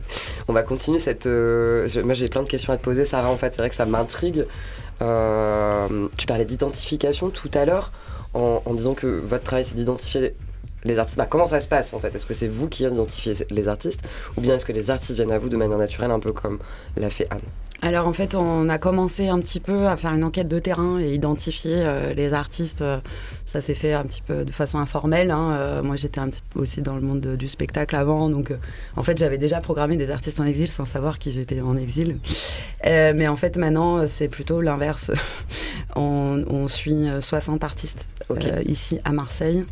on 0.49 0.53
va 0.53 0.63
continuer 0.63 0.99
cette. 0.99 1.25
moi 1.25 2.13
j'ai 2.13 2.27
plein 2.27 2.43
de 2.43 2.49
questions 2.49 2.73
à 2.73 2.77
te 2.77 2.83
poser, 2.83 3.05
Sarah. 3.05 3.29
En 3.29 3.37
fait, 3.37 3.53
c'est 3.53 3.61
vrai 3.61 3.69
que 3.69 3.77
ça 3.77 3.85
m'intrigue. 3.85 4.45
tu 4.99 6.27
parlais 6.27 6.45
d'identification 6.45 7.29
tout 7.29 7.51
à 7.53 7.63
l'heure 7.63 7.93
en, 8.33 8.73
disant 8.73 8.93
que 8.93 9.07
votre 9.07 9.43
travail 9.43 9.65
c'est 9.65 9.75
d'identifier 9.75 10.33
les 10.83 10.97
artistes. 10.97 11.17
Bah, 11.17 11.27
comment 11.29 11.47
ça 11.47 11.59
se 11.59 11.67
passe 11.67 11.93
en 11.93 11.99
fait? 11.99 12.15
Est-ce 12.15 12.25
que 12.25 12.33
c'est 12.33 12.47
vous 12.47 12.67
qui 12.67 12.83
identifiez 12.83 13.33
les 13.49 13.67
artistes 13.67 14.07
ou 14.37 14.41
bien 14.41 14.55
est-ce 14.55 14.65
que 14.65 14.71
les 14.71 14.89
artistes 14.91 15.15
viennent 15.15 15.31
à 15.31 15.37
vous 15.37 15.49
de 15.49 15.57
manière 15.57 15.77
naturelle, 15.77 16.11
un 16.11 16.19
peu 16.19 16.31
comme 16.31 16.59
l'a 16.97 17.09
fait 17.09 17.27
Anne? 17.29 17.39
Alors 17.81 18.07
en 18.07 18.13
fait, 18.13 18.35
on 18.35 18.67
a 18.67 18.77
commencé 18.77 19.29
un 19.29 19.39
petit 19.39 19.61
peu 19.61 19.87
à 19.87 19.95
faire 19.95 20.13
une 20.13 20.23
enquête 20.25 20.49
de 20.49 20.59
terrain 20.59 20.99
et 20.99 21.13
identifier 21.13 21.75
euh, 21.77 22.13
les 22.13 22.33
artistes. 22.33 22.81
Euh, 22.81 22.99
ça 23.51 23.61
s'est 23.61 23.73
fait 23.73 23.93
un 23.93 24.03
petit 24.03 24.21
peu 24.21 24.45
de 24.45 24.51
façon 24.51 24.77
informelle. 24.77 25.31
Hein. 25.31 25.51
Euh, 25.51 25.83
moi, 25.83 25.95
j'étais 25.95 26.19
un 26.19 26.29
petit 26.29 26.41
peu 26.53 26.59
aussi 26.59 26.81
dans 26.81 26.95
le 26.95 27.01
monde 27.01 27.35
du 27.35 27.47
spectacle 27.47 27.95
avant, 27.95 28.29
donc 28.29 28.53
en 28.95 29.03
fait, 29.03 29.17
j'avais 29.17 29.37
déjà 29.37 29.59
programmé 29.59 29.97
des 29.97 30.11
artistes 30.11 30.39
en 30.39 30.45
exil 30.45 30.69
sans 30.69 30.85
savoir 30.85 31.19
qu'ils 31.19 31.39
étaient 31.39 31.61
en 31.61 31.75
exil. 31.75 32.19
mais 32.85 33.27
en 33.27 33.35
fait, 33.35 33.57
maintenant, 33.57 34.05
c'est 34.07 34.27
plutôt 34.27 34.61
l'inverse. 34.61 35.11
on, 35.95 36.67
suit 36.67 37.07
60 37.19 37.63
artistes 37.63 38.07
ici 38.65 38.99
à 39.03 39.11
Marseille. 39.11 39.65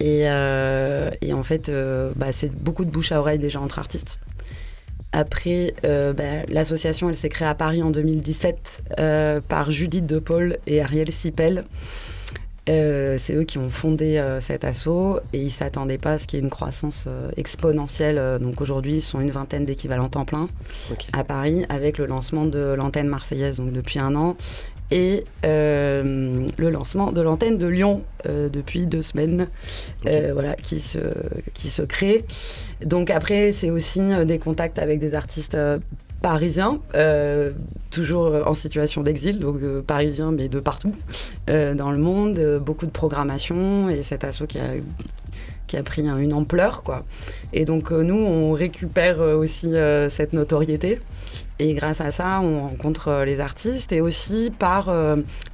Et, 0.00 0.28
en 0.28 1.42
fait, 1.42 1.70
bah, 2.16 2.32
c'est 2.32 2.52
beaucoup 2.62 2.84
de 2.84 2.90
bouche 2.90 3.12
à 3.12 3.20
oreille 3.20 3.38
déjà 3.38 3.60
entre 3.60 3.78
artistes. 3.78 4.18
Après, 5.12 5.74
euh, 5.84 6.14
bah, 6.14 6.44
l'association, 6.48 7.10
elle 7.10 7.16
s'est 7.16 7.28
créée 7.28 7.48
à 7.48 7.54
Paris 7.54 7.82
en 7.82 7.90
2017 7.90 8.82
euh, 8.98 9.40
par 9.46 9.70
Judith 9.70 10.06
De 10.06 10.18
Paul 10.18 10.56
et 10.66 10.80
Ariel 10.80 11.12
Sipel. 11.12 11.64
Euh, 12.68 13.16
c'est 13.18 13.34
eux 13.34 13.44
qui 13.44 13.58
ont 13.58 13.68
fondé 13.68 14.22
cet 14.40 14.64
assaut 14.64 15.18
et 15.32 15.38
ils 15.38 15.50
s'attendaient 15.50 15.98
pas 15.98 16.12
à 16.12 16.18
ce 16.18 16.26
qu'il 16.26 16.38
y 16.38 16.42
ait 16.42 16.44
une 16.44 16.50
croissance 16.50 17.06
exponentielle. 17.36 18.38
donc 18.40 18.60
aujourd'hui, 18.60 18.96
ils 18.96 19.02
sont 19.02 19.20
une 19.20 19.30
vingtaine 19.30 19.64
d'équivalents 19.64 20.08
temps 20.08 20.24
plein 20.24 20.48
à 21.12 21.24
Paris 21.24 21.64
avec 21.68 21.98
le 21.98 22.06
lancement 22.06 22.44
de 22.44 22.60
l'antenne 22.60 23.08
marseillaise 23.08 23.56
donc 23.56 23.72
depuis 23.72 23.98
un 23.98 24.14
an 24.14 24.36
et 24.90 25.24
le 25.42 26.70
lancement 26.70 27.12
de 27.12 27.20
l'antenne 27.20 27.58
de 27.58 27.66
Lyon 27.66 28.04
depuis 28.26 28.86
deux 28.86 29.02
semaines, 29.02 29.48
voilà, 30.04 30.54
qui 30.54 30.80
se, 30.80 30.98
qui 31.54 31.68
se 31.68 31.82
crée. 31.82 32.24
Donc 32.84 33.10
après, 33.10 33.52
c'est 33.52 33.70
aussi 33.70 34.00
euh, 34.00 34.24
des 34.24 34.38
contacts 34.38 34.78
avec 34.78 34.98
des 34.98 35.14
artistes 35.14 35.56
euh, 36.22 36.28
parisiens, 36.28 36.78
euh, 36.94 37.50
toujours 37.90 38.46
en 38.46 38.54
situation 38.54 39.02
d'exil, 39.02 39.38
donc 39.38 39.60
parisiens 39.86 40.32
mais 40.32 40.48
de 40.48 40.60
partout 40.60 40.94
dans 41.46 41.90
le 41.90 41.98
monde, 41.98 42.60
beaucoup 42.64 42.86
de 42.86 42.90
programmation 42.90 43.88
et 43.88 44.02
cet 44.02 44.24
assaut 44.24 44.46
qui 44.46 44.58
a, 44.58 44.74
qui 45.66 45.76
a 45.76 45.82
pris 45.82 46.02
une 46.02 46.32
ampleur. 46.32 46.82
Quoi. 46.82 47.02
Et 47.52 47.64
donc 47.64 47.90
nous, 47.90 48.18
on 48.18 48.52
récupère 48.52 49.20
aussi 49.20 49.72
cette 50.10 50.32
notoriété. 50.32 51.00
Et 51.58 51.74
grâce 51.74 52.00
à 52.00 52.10
ça, 52.10 52.40
on 52.42 52.68
rencontre 52.68 53.22
les 53.26 53.40
artistes 53.40 53.92
et 53.92 54.00
aussi 54.00 54.50
par 54.58 54.92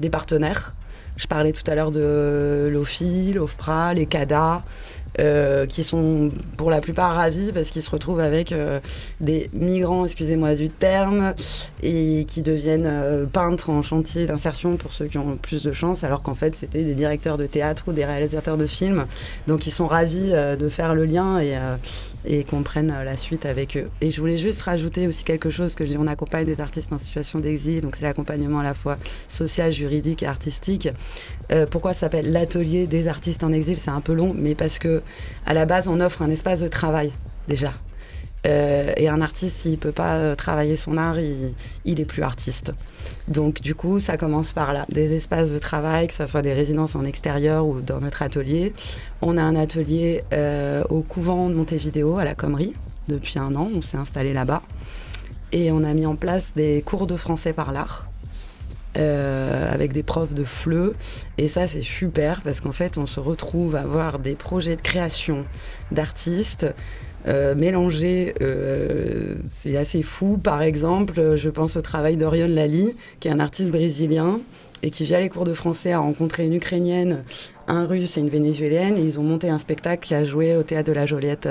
des 0.00 0.10
partenaires. 0.10 0.74
Je 1.16 1.26
parlais 1.26 1.52
tout 1.52 1.68
à 1.68 1.74
l'heure 1.74 1.90
de 1.90 2.68
l'OFI, 2.72 3.32
l'OFPRA, 3.32 3.92
les 3.92 4.06
CADA, 4.06 4.62
euh, 5.18 5.66
qui 5.66 5.82
sont 5.82 6.28
pour 6.56 6.70
la 6.70 6.80
plupart 6.80 7.14
ravis 7.14 7.50
parce 7.52 7.70
qu'ils 7.70 7.82
se 7.82 7.90
retrouvent 7.90 8.20
avec 8.20 8.52
euh, 8.52 8.78
des 9.20 9.50
migrants, 9.52 10.04
excusez-moi 10.04 10.54
du 10.54 10.68
terme, 10.68 11.34
et 11.82 12.24
qui 12.28 12.42
deviennent 12.42 12.86
euh, 12.88 13.26
peintres 13.26 13.70
en 13.70 13.82
chantier 13.82 14.26
d'insertion 14.26 14.76
pour 14.76 14.92
ceux 14.92 15.06
qui 15.06 15.18
ont 15.18 15.36
plus 15.36 15.62
de 15.62 15.72
chance, 15.72 16.04
alors 16.04 16.22
qu'en 16.22 16.34
fait 16.34 16.54
c'était 16.54 16.84
des 16.84 16.94
directeurs 16.94 17.36
de 17.36 17.46
théâtre 17.46 17.84
ou 17.88 17.92
des 17.92 18.04
réalisateurs 18.04 18.56
de 18.56 18.66
films. 18.66 19.06
Donc 19.46 19.66
ils 19.66 19.72
sont 19.72 19.86
ravis 19.86 20.32
de 20.32 20.68
faire 20.68 20.94
le 20.94 21.04
lien 21.04 21.40
et, 21.40 21.56
et 22.24 22.44
comprennent 22.44 22.88
la 23.04 23.16
suite 23.16 23.46
avec 23.46 23.76
eux. 23.76 23.84
Et 24.00 24.10
je 24.10 24.20
voulais 24.20 24.36
juste 24.36 24.62
rajouter 24.62 25.06
aussi 25.06 25.24
quelque 25.24 25.50
chose 25.50 25.74
que 25.74 25.84
je 25.84 25.90
dis, 25.90 25.96
on 25.98 26.06
accompagne 26.06 26.44
des 26.44 26.60
artistes 26.60 26.92
en 26.92 26.98
situation 26.98 27.38
d'exil, 27.38 27.80
donc 27.80 27.96
c'est 27.96 28.04
l'accompagnement 28.04 28.60
à 28.60 28.64
la 28.64 28.74
fois 28.74 28.96
social, 29.28 29.72
juridique 29.72 30.22
et 30.22 30.26
artistique. 30.26 30.88
pourquoi 31.70 31.92
ça 31.92 32.00
s'appelle 32.00 32.32
l'atelier 32.32 32.86
des 32.86 33.08
artistes 33.08 33.44
en 33.44 33.52
exil? 33.52 33.78
C'est 33.78 33.90
un 33.90 34.00
peu 34.00 34.14
long, 34.14 34.32
mais 34.34 34.54
parce 34.54 34.78
que 34.78 35.02
à 35.46 35.54
la 35.54 35.66
base, 35.66 35.88
on 35.88 36.00
offre 36.00 36.22
un 36.22 36.30
espace 36.30 36.60
de 36.60 36.68
travail 36.68 37.12
déjà. 37.48 37.72
Euh, 38.48 38.92
et 38.96 39.08
un 39.08 39.20
artiste, 39.20 39.58
s'il 39.58 39.72
ne 39.72 39.76
peut 39.76 39.92
pas 39.92 40.14
euh, 40.14 40.34
travailler 40.34 40.76
son 40.76 40.96
art, 40.96 41.20
il, 41.20 41.52
il 41.84 42.00
est 42.00 42.04
plus 42.04 42.22
artiste. 42.22 42.72
Donc 43.28 43.60
du 43.60 43.74
coup, 43.74 44.00
ça 44.00 44.16
commence 44.16 44.52
par 44.52 44.72
là. 44.72 44.86
Des 44.88 45.14
espaces 45.14 45.52
de 45.52 45.58
travail, 45.58 46.08
que 46.08 46.14
ce 46.14 46.26
soit 46.26 46.42
des 46.42 46.54
résidences 46.54 46.94
en 46.94 47.02
extérieur 47.02 47.66
ou 47.66 47.80
dans 47.80 48.00
notre 48.00 48.22
atelier. 48.22 48.72
On 49.20 49.36
a 49.36 49.42
un 49.42 49.56
atelier 49.56 50.22
euh, 50.32 50.82
au 50.88 51.02
couvent 51.02 51.48
de 51.50 51.54
Montevideo, 51.54 52.18
à 52.18 52.24
la 52.24 52.34
Commerie, 52.34 52.74
depuis 53.08 53.38
un 53.38 53.54
an. 53.54 53.70
On 53.74 53.82
s'est 53.82 53.98
installé 53.98 54.32
là-bas. 54.32 54.62
Et 55.52 55.70
on 55.70 55.82
a 55.82 55.92
mis 55.92 56.06
en 56.06 56.16
place 56.16 56.52
des 56.54 56.82
cours 56.82 57.06
de 57.06 57.16
français 57.16 57.52
par 57.52 57.72
l'art. 57.72 58.06
Avec 58.96 59.92
des 59.92 60.02
profs 60.02 60.34
de 60.34 60.42
FLE. 60.42 60.90
Et 61.36 61.46
ça, 61.46 61.68
c'est 61.68 61.82
super 61.82 62.42
parce 62.42 62.60
qu'en 62.60 62.72
fait, 62.72 62.98
on 62.98 63.06
se 63.06 63.20
retrouve 63.20 63.76
à 63.76 63.82
avoir 63.82 64.18
des 64.18 64.34
projets 64.34 64.74
de 64.74 64.80
création 64.80 65.44
d'artistes. 65.92 66.66
Euh, 67.28 67.54
mélangés, 67.54 68.34
euh, 68.40 69.34
c'est 69.44 69.76
assez 69.76 70.02
fou. 70.02 70.38
Par 70.38 70.62
exemple, 70.62 71.36
je 71.36 71.50
pense 71.50 71.76
au 71.76 71.82
travail 71.82 72.16
d'Orion 72.16 72.48
Lali, 72.48 72.96
qui 73.20 73.28
est 73.28 73.30
un 73.30 73.40
artiste 73.40 73.70
brésilien 73.70 74.40
et 74.82 74.90
qui, 74.90 75.04
via 75.04 75.20
les 75.20 75.28
cours 75.28 75.44
de 75.44 75.54
français, 75.54 75.92
a 75.92 75.98
rencontré 75.98 76.46
une 76.46 76.54
Ukrainienne, 76.54 77.22
un 77.66 77.84
Russe 77.86 78.16
et 78.16 78.20
une 78.20 78.28
Vénézuélienne. 78.28 78.96
Et 78.96 79.02
ils 79.02 79.18
ont 79.18 79.24
monté 79.24 79.50
un 79.50 79.58
spectacle 79.58 80.06
qui 80.06 80.14
a 80.14 80.24
joué 80.24 80.56
au 80.56 80.62
théâtre 80.62 80.88
de 80.88 80.94
la 80.94 81.06
Joliette 81.06 81.48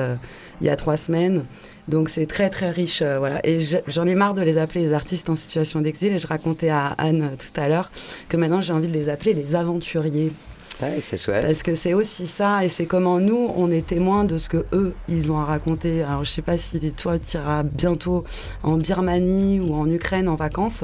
il 0.62 0.67
y 0.67 0.69
a 0.69 0.75
trois 0.75 0.98
semaines. 0.98 1.46
Donc 1.88 2.10
c'est 2.10 2.25
très 2.25 2.50
très 2.50 2.69
riche, 2.69 3.01
euh, 3.01 3.17
voilà. 3.19 3.39
Et 3.46 3.60
j'en 3.88 4.05
ai 4.05 4.15
marre 4.15 4.34
de 4.34 4.41
les 4.41 4.57
appeler 4.57 4.81
les 4.81 4.93
artistes 4.93 5.29
en 5.29 5.36
situation 5.36 5.81
d'exil. 5.81 6.13
Et 6.13 6.19
je 6.19 6.27
racontais 6.27 6.69
à 6.69 6.88
Anne 6.98 7.29
euh, 7.34 7.36
tout 7.36 7.60
à 7.60 7.67
l'heure 7.67 7.91
que 8.29 8.38
maintenant 8.38 8.62
j'ai 8.62 8.74
envie 8.74 8.88
de 8.88 8.93
les 8.93 9.10
appeler 9.10 9.34
les 9.34 9.55
aventuriers. 9.55 10.34
C'est 10.79 11.17
chouette. 11.17 11.46
Parce 11.46 11.63
que 11.63 11.75
c'est 11.75 11.93
aussi 11.93 12.27
ça, 12.27 12.63
et 12.63 12.69
c'est 12.69 12.86
comment 12.86 13.19
nous, 13.19 13.51
on 13.55 13.72
est 13.72 13.86
témoins 13.86 14.24
de 14.25 14.38
ce 14.38 14.48
que 14.48 14.65
eux, 14.74 14.93
ils 15.10 15.31
ont 15.31 15.39
à 15.39 15.46
raconter. 15.46 16.03
Alors, 16.03 16.24
je 16.24 16.29
sais 16.29 16.41
pas 16.41 16.57
si 16.57 16.79
toi, 16.91 17.17
tu 17.17 17.38
iras 17.38 17.63
bientôt 17.63 18.24
en 18.63 18.77
Birmanie 18.77 19.60
ou 19.60 19.74
en 19.74 19.89
Ukraine 19.89 20.27
en 20.27 20.36
vacances, 20.36 20.84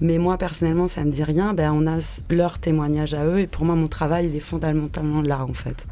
mais 0.00 0.18
moi, 0.18 0.36
personnellement, 0.36 0.88
ça 0.88 1.04
me 1.04 1.10
dit 1.10 1.24
rien. 1.24 1.54
Ben, 1.54 1.72
on 1.72 1.86
a 1.86 1.98
leur 2.30 2.58
témoignage 2.58 3.14
à 3.14 3.24
eux, 3.24 3.40
et 3.40 3.46
pour 3.46 3.64
moi, 3.64 3.74
mon 3.74 3.88
travail, 3.88 4.26
il 4.26 4.36
est 4.36 4.40
fondamentalement 4.40 5.22
là, 5.22 5.42
en 5.42 5.54
fait. 5.54 5.84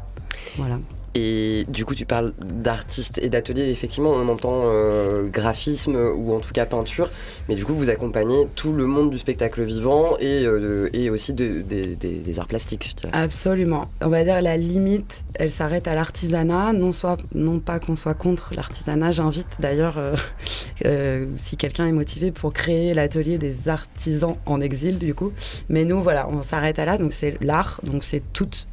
Voilà. 0.57 0.79
Et 1.15 1.65
du 1.69 1.85
coup, 1.85 1.95
tu 1.95 2.05
parles 2.05 2.33
d'artistes 2.41 3.19
et 3.21 3.29
d'ateliers. 3.29 3.69
Effectivement, 3.69 4.11
on 4.11 4.27
entend 4.27 4.63
euh, 4.65 5.27
graphisme 5.27 5.95
ou 5.95 6.33
en 6.33 6.39
tout 6.39 6.53
cas 6.53 6.65
peinture. 6.65 7.09
Mais 7.47 7.55
du 7.55 7.65
coup, 7.65 7.73
vous 7.73 7.89
accompagnez 7.89 8.45
tout 8.55 8.73
le 8.73 8.85
monde 8.85 9.09
du 9.09 9.17
spectacle 9.17 9.63
vivant 9.63 10.17
et, 10.19 10.45
euh, 10.45 10.89
et 10.93 11.09
aussi 11.09 11.33
des 11.33 12.39
arts 12.39 12.47
plastiques, 12.47 12.87
je 12.87 12.95
dirais. 12.95 13.11
Absolument. 13.13 13.85
On 14.01 14.09
va 14.09 14.23
dire 14.23 14.41
la 14.41 14.57
limite, 14.57 15.23
elle 15.35 15.51
s'arrête 15.51 15.87
à 15.87 15.95
l'artisanat. 15.95 16.73
Non, 16.73 16.91
non 17.33 17.59
pas 17.59 17.79
qu'on 17.79 17.95
soit 17.95 18.13
contre 18.13 18.53
l'artisanat. 18.55 19.11
J'invite 19.11 19.47
d'ailleurs, 19.59 19.97
euh, 20.85 21.25
si 21.37 21.57
quelqu'un 21.57 21.87
est 21.87 21.91
motivé, 21.91 22.31
pour 22.31 22.53
créer 22.53 22.93
l'atelier 22.93 23.37
des 23.37 23.67
artisans 23.69 24.35
en 24.45 24.61
exil, 24.61 24.99
du 24.99 25.13
coup. 25.13 25.31
Mais 25.69 25.85
nous, 25.85 26.01
voilà, 26.01 26.27
on 26.29 26.43
s'arrête 26.43 26.79
à 26.79 26.85
là. 26.85 26.97
Donc, 26.97 27.13
c'est 27.13 27.37
l'art. 27.41 27.81
Donc, 27.83 28.03
c'est 28.03 28.21
toute 28.33 28.67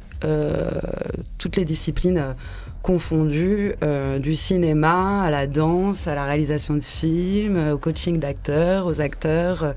toutes 1.37 1.55
les 1.55 1.65
disciplines 1.65 2.17
euh, 2.17 2.33
confondues, 2.81 3.73
euh, 3.83 4.19
du 4.19 4.35
cinéma 4.35 5.23
à 5.23 5.29
la 5.29 5.47
danse, 5.47 6.07
à 6.07 6.15
la 6.15 6.25
réalisation 6.25 6.75
de 6.75 6.81
films, 6.81 7.71
au 7.73 7.77
coaching 7.77 8.19
d'acteurs, 8.19 8.85
aux 8.85 9.01
acteurs. 9.01 9.73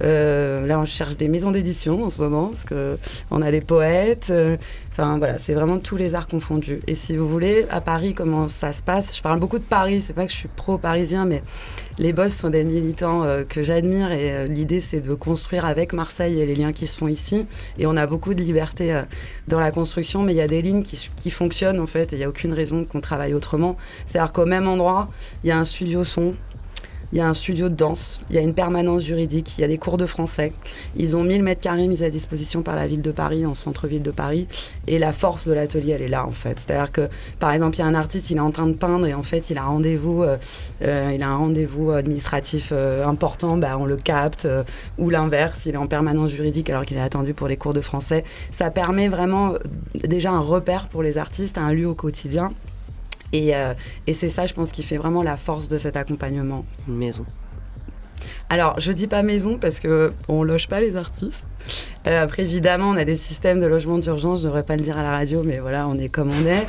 Là, 0.00 0.80
on 0.80 0.84
cherche 0.84 1.16
des 1.16 1.28
maisons 1.28 1.50
d'édition 1.50 2.04
en 2.04 2.10
ce 2.10 2.20
moment, 2.20 2.48
parce 2.48 2.64
qu'on 2.64 3.42
a 3.42 3.50
des 3.50 3.60
poètes, 3.60 4.32
Enfin 4.92 5.18
voilà, 5.18 5.38
c'est 5.38 5.54
vraiment 5.54 5.78
tous 5.78 5.96
les 5.96 6.16
arts 6.16 6.26
confondus. 6.26 6.80
Et 6.88 6.96
si 6.96 7.16
vous 7.16 7.28
voulez, 7.28 7.64
à 7.70 7.80
Paris, 7.80 8.12
comment 8.12 8.48
ça 8.48 8.72
se 8.72 8.82
passe? 8.82 9.16
Je 9.16 9.22
parle 9.22 9.38
beaucoup 9.38 9.58
de 9.58 9.64
Paris, 9.64 10.02
c'est 10.04 10.12
pas 10.12 10.26
que 10.26 10.32
je 10.32 10.36
suis 10.36 10.48
pro-parisien, 10.48 11.24
mais 11.24 11.40
les 11.98 12.12
boss 12.12 12.32
sont 12.34 12.50
des 12.50 12.64
militants 12.64 13.22
euh, 13.22 13.44
que 13.44 13.62
j'admire 13.62 14.10
et 14.10 14.34
euh, 14.34 14.46
l'idée 14.46 14.80
c'est 14.80 15.00
de 15.00 15.14
construire 15.14 15.64
avec 15.64 15.92
Marseille 15.92 16.40
et 16.40 16.46
les 16.46 16.56
liens 16.56 16.72
qui 16.72 16.88
se 16.88 16.98
font 16.98 17.06
ici. 17.06 17.46
Et 17.78 17.86
on 17.86 17.96
a 17.96 18.06
beaucoup 18.06 18.34
de 18.34 18.42
liberté 18.42 18.92
euh, 18.92 19.02
dans 19.46 19.60
la 19.60 19.70
construction, 19.70 20.22
mais 20.22 20.32
il 20.32 20.36
y 20.36 20.42
a 20.42 20.48
des 20.48 20.60
lignes 20.60 20.82
qui, 20.82 21.08
qui 21.14 21.30
fonctionnent 21.30 21.80
en 21.80 21.86
fait 21.86 22.12
et 22.12 22.16
il 22.16 22.18
n'y 22.18 22.24
a 22.24 22.28
aucune 22.28 22.52
raison 22.52 22.84
qu'on 22.84 23.00
travaille 23.00 23.32
autrement. 23.32 23.76
C'est-à-dire 24.06 24.32
qu'au 24.32 24.46
même 24.46 24.66
endroit, 24.66 25.06
il 25.44 25.48
y 25.48 25.50
a 25.52 25.58
un 25.58 25.64
studio 25.64 26.04
son 26.04 26.32
il 27.12 27.18
y 27.18 27.20
a 27.20 27.28
un 27.28 27.34
studio 27.34 27.68
de 27.68 27.74
danse, 27.74 28.20
il 28.30 28.36
y 28.36 28.38
a 28.38 28.42
une 28.42 28.54
permanence 28.54 29.02
juridique, 29.02 29.58
il 29.58 29.62
y 29.62 29.64
a 29.64 29.68
des 29.68 29.78
cours 29.78 29.98
de 29.98 30.06
français. 30.06 30.52
Ils 30.96 31.16
ont 31.16 31.24
1000 31.24 31.42
mètres 31.42 31.60
carrés 31.60 31.88
mis 31.88 32.04
à 32.04 32.10
disposition 32.10 32.62
par 32.62 32.76
la 32.76 32.86
ville 32.86 33.02
de 33.02 33.10
Paris, 33.10 33.46
en 33.46 33.54
centre-ville 33.54 34.02
de 34.02 34.10
Paris. 34.12 34.46
Et 34.86 34.98
la 34.98 35.12
force 35.12 35.48
de 35.48 35.52
l'atelier, 35.52 35.92
elle 35.92 36.02
est 36.02 36.08
là 36.08 36.24
en 36.24 36.30
fait. 36.30 36.56
C'est-à-dire 36.58 36.92
que, 36.92 37.08
par 37.38 37.52
exemple, 37.52 37.76
il 37.76 37.80
y 37.80 37.82
a 37.82 37.86
un 37.86 37.94
artiste, 37.94 38.30
il 38.30 38.36
est 38.36 38.40
en 38.40 38.52
train 38.52 38.68
de 38.68 38.76
peindre 38.76 39.06
et 39.06 39.14
en 39.14 39.22
fait, 39.22 39.50
il 39.50 39.58
a 39.58 39.62
un 39.62 39.66
rendez-vous, 39.66 40.22
euh, 40.22 40.36
euh, 40.82 41.94
administratif 41.96 42.70
euh, 42.72 43.04
important, 43.06 43.56
bah, 43.56 43.76
on 43.78 43.86
le 43.86 43.96
capte. 43.96 44.46
ou 44.98 45.10
l'inverse, 45.10 45.66
il 45.66 45.74
est 45.74 45.78
en 45.78 45.86
permanence 45.86 46.30
juridique 46.30 46.70
alors 46.70 46.84
qu'il 46.84 46.96
est 46.96 47.02
attendu 47.02 47.34
pour 47.34 47.48
les 47.48 47.56
cours 47.56 47.74
de 47.74 47.80
français. 47.80 48.24
Ça 48.50 48.70
permet 48.70 49.08
vraiment 49.08 49.54
déjà 49.94 50.30
un 50.30 50.40
repère 50.40 50.88
pour 50.88 51.02
les 51.02 51.18
artistes, 51.18 51.58
un 51.58 51.72
lieu 51.72 51.86
au 51.86 51.94
quotidien. 51.94 52.52
Et, 53.32 53.52
et 54.06 54.14
c'est 54.14 54.28
ça, 54.28 54.46
je 54.46 54.54
pense, 54.54 54.72
qui 54.72 54.82
fait 54.82 54.96
vraiment 54.96 55.22
la 55.22 55.36
force 55.36 55.68
de 55.68 55.78
cet 55.78 55.96
accompagnement. 55.96 56.64
Une 56.88 56.96
maison. 56.96 57.24
Alors, 58.48 58.80
je 58.80 58.90
dis 58.90 59.06
pas 59.06 59.22
maison 59.22 59.58
parce 59.58 59.78
que 59.78 60.12
on 60.28 60.42
loge 60.42 60.66
pas 60.66 60.80
les 60.80 60.96
artistes. 60.96 61.46
Euh, 62.06 62.22
après, 62.22 62.42
évidemment, 62.42 62.90
on 62.90 62.96
a 62.96 63.04
des 63.04 63.16
systèmes 63.16 63.60
de 63.60 63.66
logement 63.66 63.98
d'urgence. 63.98 64.40
Je 64.40 64.46
devrais 64.46 64.64
pas 64.64 64.74
le 64.74 64.82
dire 64.82 64.98
à 64.98 65.02
la 65.02 65.12
radio, 65.12 65.42
mais 65.44 65.58
voilà, 65.58 65.86
on 65.86 65.96
est 65.98 66.08
comme 66.08 66.30
on 66.30 66.46
est. 66.46 66.66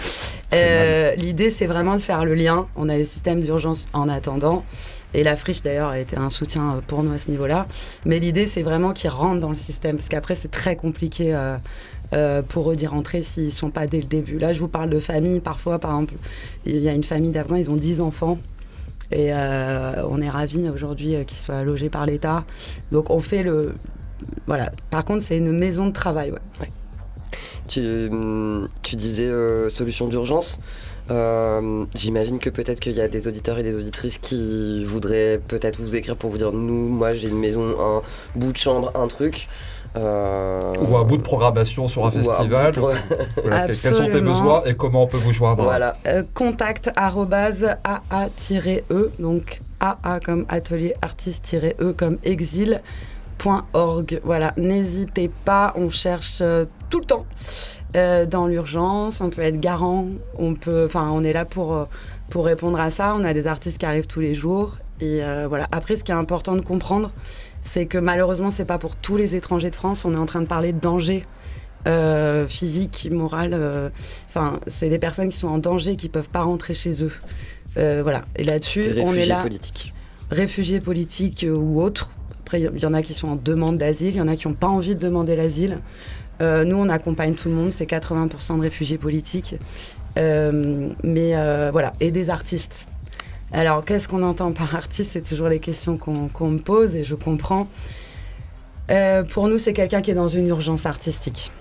Euh, 0.53 1.15
l'idée, 1.15 1.49
c'est 1.49 1.65
vraiment 1.65 1.95
de 1.95 2.01
faire 2.01 2.23
le 2.23 2.35
lien. 2.35 2.67
On 2.75 2.87
a 2.87 2.97
des 2.97 3.05
systèmes 3.05 3.41
d'urgence 3.41 3.87
en 3.93 4.09
attendant. 4.09 4.63
Et 5.15 5.23
la 5.23 5.35
friche, 5.35 5.63
d'ailleurs, 5.63 5.89
a 5.89 5.99
été 5.99 6.17
un 6.17 6.29
soutien 6.29 6.81
pour 6.85 7.01
nous 7.01 7.13
à 7.13 7.17
ce 7.17 7.31
niveau-là. 7.31 7.65
Mais 8.05 8.19
l'idée, 8.19 8.45
c'est 8.45 8.61
vraiment 8.61 8.93
qu'ils 8.93 9.09
rentrent 9.09 9.41
dans 9.41 9.49
le 9.49 9.55
système. 9.55 9.97
Parce 9.97 10.09
qu'après, 10.09 10.35
c'est 10.35 10.51
très 10.51 10.75
compliqué 10.75 11.33
euh, 11.33 11.57
pour 12.49 12.71
eux 12.71 12.75
d'y 12.75 12.87
rentrer 12.87 13.23
s'ils 13.23 13.45
ne 13.45 13.49
sont 13.49 13.69
pas 13.69 13.87
dès 13.87 13.99
le 13.99 14.07
début. 14.07 14.37
Là, 14.37 14.53
je 14.53 14.59
vous 14.59 14.67
parle 14.67 14.89
de 14.89 14.99
famille. 14.99 15.39
Parfois, 15.39 15.79
par 15.79 15.91
exemple, 15.91 16.15
il 16.65 16.79
y 16.79 16.89
a 16.89 16.93
une 16.93 17.03
famille 17.03 17.31
d'Afghans, 17.31 17.55
ils 17.55 17.71
ont 17.71 17.77
10 17.77 18.01
enfants. 18.01 18.37
Et 19.11 19.33
euh, 19.33 20.03
on 20.09 20.21
est 20.21 20.29
ravis 20.29 20.69
aujourd'hui 20.69 21.15
euh, 21.15 21.23
qu'ils 21.23 21.37
soient 21.37 21.63
logés 21.63 21.89
par 21.89 22.05
l'État. 22.05 22.45
Donc 22.91 23.09
on 23.09 23.19
fait 23.19 23.43
le. 23.43 23.73
Voilà. 24.47 24.71
Par 24.89 25.03
contre, 25.03 25.23
c'est 25.23 25.37
une 25.37 25.51
maison 25.51 25.87
de 25.87 25.93
travail. 25.93 26.31
Tu, 27.67 28.09
disais 28.93 29.25
euh, 29.25 29.69
solution 29.69 30.07
d'urgence. 30.07 30.57
J'imagine 31.95 32.39
que 32.39 32.49
peut-être 32.49 32.79
qu'il 32.79 32.93
y 32.93 33.01
a 33.01 33.09
des 33.09 33.27
auditeurs 33.27 33.59
et 33.59 33.63
des 33.63 33.75
auditrices 33.75 34.17
qui 34.17 34.85
voudraient 34.85 35.41
peut-être 35.45 35.79
vous 35.81 35.97
écrire 35.97 36.15
pour 36.15 36.29
vous 36.29 36.37
dire 36.37 36.53
nous, 36.53 36.87
moi 36.87 37.13
j'ai 37.13 37.27
une 37.27 37.39
maison, 37.39 37.75
un 37.79 38.01
bout 38.35 38.53
de 38.53 38.57
chambre, 38.57 38.91
un 38.95 39.07
truc. 39.07 39.49
Euh, 39.97 40.73
ou 40.79 40.95
un 40.95 41.03
bout 41.03 41.17
de 41.17 41.21
programmation 41.21 41.89
sur 41.89 42.05
un 42.05 42.11
festival. 42.11 42.73
quels 43.65 43.75
sont 43.75 44.05
tes 44.05 44.21
besoins 44.21 44.63
et 44.63 44.73
comment 44.73 45.03
on 45.03 45.07
peut 45.07 45.17
vous 45.17 45.33
joindre 45.33 45.63
Voilà. 45.63 45.95
Euh, 46.07 46.23
contact 46.33 46.89
AA-E, 46.95 47.21
donc 49.19 49.59
AA 49.81 50.19
comme 50.23 50.45
atelier 50.47 50.93
artiste-E 51.01 51.93
comme 51.93 52.17
exil.org. 52.23 54.21
Voilà, 54.23 54.53
n'hésitez 54.55 55.29
pas, 55.43 55.73
on 55.75 55.89
cherche 55.89 56.39
euh, 56.41 56.65
tout 56.89 56.99
le 56.99 57.05
temps. 57.05 57.25
dans 57.93 58.47
l'urgence, 58.47 59.19
on 59.19 59.29
peut 59.29 59.41
être 59.41 59.59
garant, 59.59 60.05
on 60.39 60.55
peut, 60.55 60.85
enfin, 60.85 61.09
on 61.11 61.25
est 61.25 61.33
là 61.33 61.43
pour 61.43 61.85
pour 62.29 62.45
répondre 62.45 62.79
à 62.79 62.91
ça. 62.91 63.13
On 63.19 63.25
a 63.25 63.33
des 63.33 63.45
artistes 63.45 63.77
qui 63.77 63.85
arrivent 63.85 64.07
tous 64.07 64.21
les 64.21 64.35
jours 64.35 64.77
et 65.01 65.19
voilà. 65.49 65.67
Après, 65.73 65.97
ce 65.97 66.05
qui 66.05 66.13
est 66.13 66.15
important 66.15 66.55
de 66.55 66.61
comprendre, 66.61 67.11
c'est 67.61 67.85
que 67.85 67.97
malheureusement, 67.97 68.51
c'est 68.51 68.65
pas 68.65 68.77
pour 68.77 68.95
tous 68.95 69.17
les 69.17 69.35
étrangers 69.35 69.69
de 69.69 69.75
France. 69.75 70.05
On 70.05 70.11
est 70.11 70.17
en 70.17 70.25
train 70.25 70.41
de 70.41 70.47
parler 70.47 70.73
de 70.73 70.79
danger 70.79 71.23
euh, 71.87 72.47
physique, 72.47 73.07
moral. 73.11 73.51
Euh, 73.53 73.89
enfin, 74.29 74.59
c'est 74.67 74.89
des 74.89 74.99
personnes 74.99 75.29
qui 75.29 75.37
sont 75.37 75.47
en 75.47 75.57
danger, 75.57 75.95
qui 75.95 76.09
peuvent 76.09 76.29
pas 76.29 76.41
rentrer 76.41 76.73
chez 76.73 77.03
eux. 77.03 77.11
Euh, 77.77 78.01
voilà. 78.03 78.25
Et 78.35 78.43
là-dessus, 78.43 78.85
on 79.03 79.13
est 79.13 79.25
là. 79.25 79.41
Politiques. 79.41 79.93
Réfugiés 80.29 80.79
politiques 80.79 81.45
ou 81.49 81.81
autres. 81.81 82.11
Après, 82.41 82.61
il 82.61 82.79
y 82.79 82.85
en 82.85 82.93
a 82.93 83.01
qui 83.01 83.13
sont 83.13 83.29
en 83.29 83.35
demande 83.35 83.77
d'asile, 83.77 84.09
il 84.09 84.17
y 84.17 84.21
en 84.21 84.27
a 84.27 84.35
qui 84.35 84.47
n'ont 84.47 84.53
pas 84.53 84.67
envie 84.67 84.95
de 84.95 84.99
demander 84.99 85.35
l'asile. 85.35 85.79
nous, 86.39 86.75
on 86.75 86.89
accompagne 86.89 87.33
tout 87.33 87.49
le 87.49 87.55
monde, 87.55 87.71
c'est 87.71 87.89
80% 87.89 88.57
de 88.57 88.61
réfugiés 88.61 88.97
politiques. 88.97 89.55
mais 90.15 91.71
voilà, 91.71 91.93
et 91.99 92.11
des 92.11 92.29
artistes. 92.29 92.87
Alors, 93.53 93.83
qu'est-ce 93.83 94.07
qu'on 94.07 94.23
entend 94.23 94.53
par 94.53 94.75
artiste? 94.75 95.11
C'est 95.13 95.27
toujours 95.27 95.47
les 95.47 95.59
questions 95.59 95.97
qu'on 95.97 96.49
me 96.49 96.59
pose 96.59 96.95
et 96.95 97.03
je 97.03 97.15
comprends. 97.15 97.67
Euh, 98.89 99.23
pour 99.23 99.47
nous, 99.47 99.57
c'est 99.57 99.73
quelqu'un 99.73 100.01
qui 100.01 100.11
est 100.11 100.15
dans 100.15 100.27
une 100.27 100.47
urgence 100.47 100.85
artistique. 100.85 101.51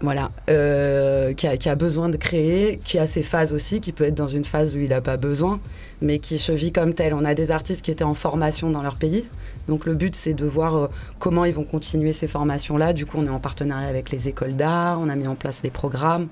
Voilà, 0.00 0.28
euh, 0.48 1.34
qui, 1.34 1.46
a, 1.46 1.74
besoin 1.74 2.08
de 2.08 2.16
créer, 2.16 2.80
qui 2.82 2.98
a 2.98 3.06
ses 3.06 3.22
phases 3.22 3.52
aussi, 3.52 3.80
qui 3.80 3.92
peut 3.92 4.04
être 4.04 4.14
dans 4.14 4.28
une 4.28 4.44
phase 4.44 4.74
où 4.74 4.78
il 4.78 4.88
n'a 4.88 5.02
pas 5.02 5.16
besoin, 5.16 5.60
mais 6.00 6.18
qui 6.18 6.38
se 6.38 6.50
vit 6.50 6.72
comme 6.72 6.94
tel. 6.94 7.12
On 7.12 7.24
a 7.24 7.34
des 7.34 7.50
artistes 7.50 7.82
qui 7.82 7.90
étaient 7.90 8.02
en 8.02 8.14
formation 8.14 8.70
dans 8.70 8.82
leur 8.82 8.96
pays, 8.96 9.24
donc 9.68 9.84
le 9.84 9.94
but 9.94 10.16
c'est 10.16 10.32
de 10.32 10.46
voir 10.46 10.76
euh, 10.76 10.86
comment 11.18 11.44
ils 11.44 11.52
vont 11.52 11.64
continuer 11.64 12.14
ces 12.14 12.26
formations-là. 12.26 12.94
Du 12.94 13.04
coup, 13.04 13.18
on 13.20 13.26
est 13.26 13.30
en 13.30 13.38
partenariat 13.38 13.86
avec 13.86 14.10
les 14.10 14.28
écoles 14.28 14.56
d'art, 14.56 14.98
on 14.98 15.10
a 15.10 15.14
mis 15.14 15.26
en 15.26 15.34
place 15.34 15.60
des 15.60 15.70
programmes. 15.70 16.28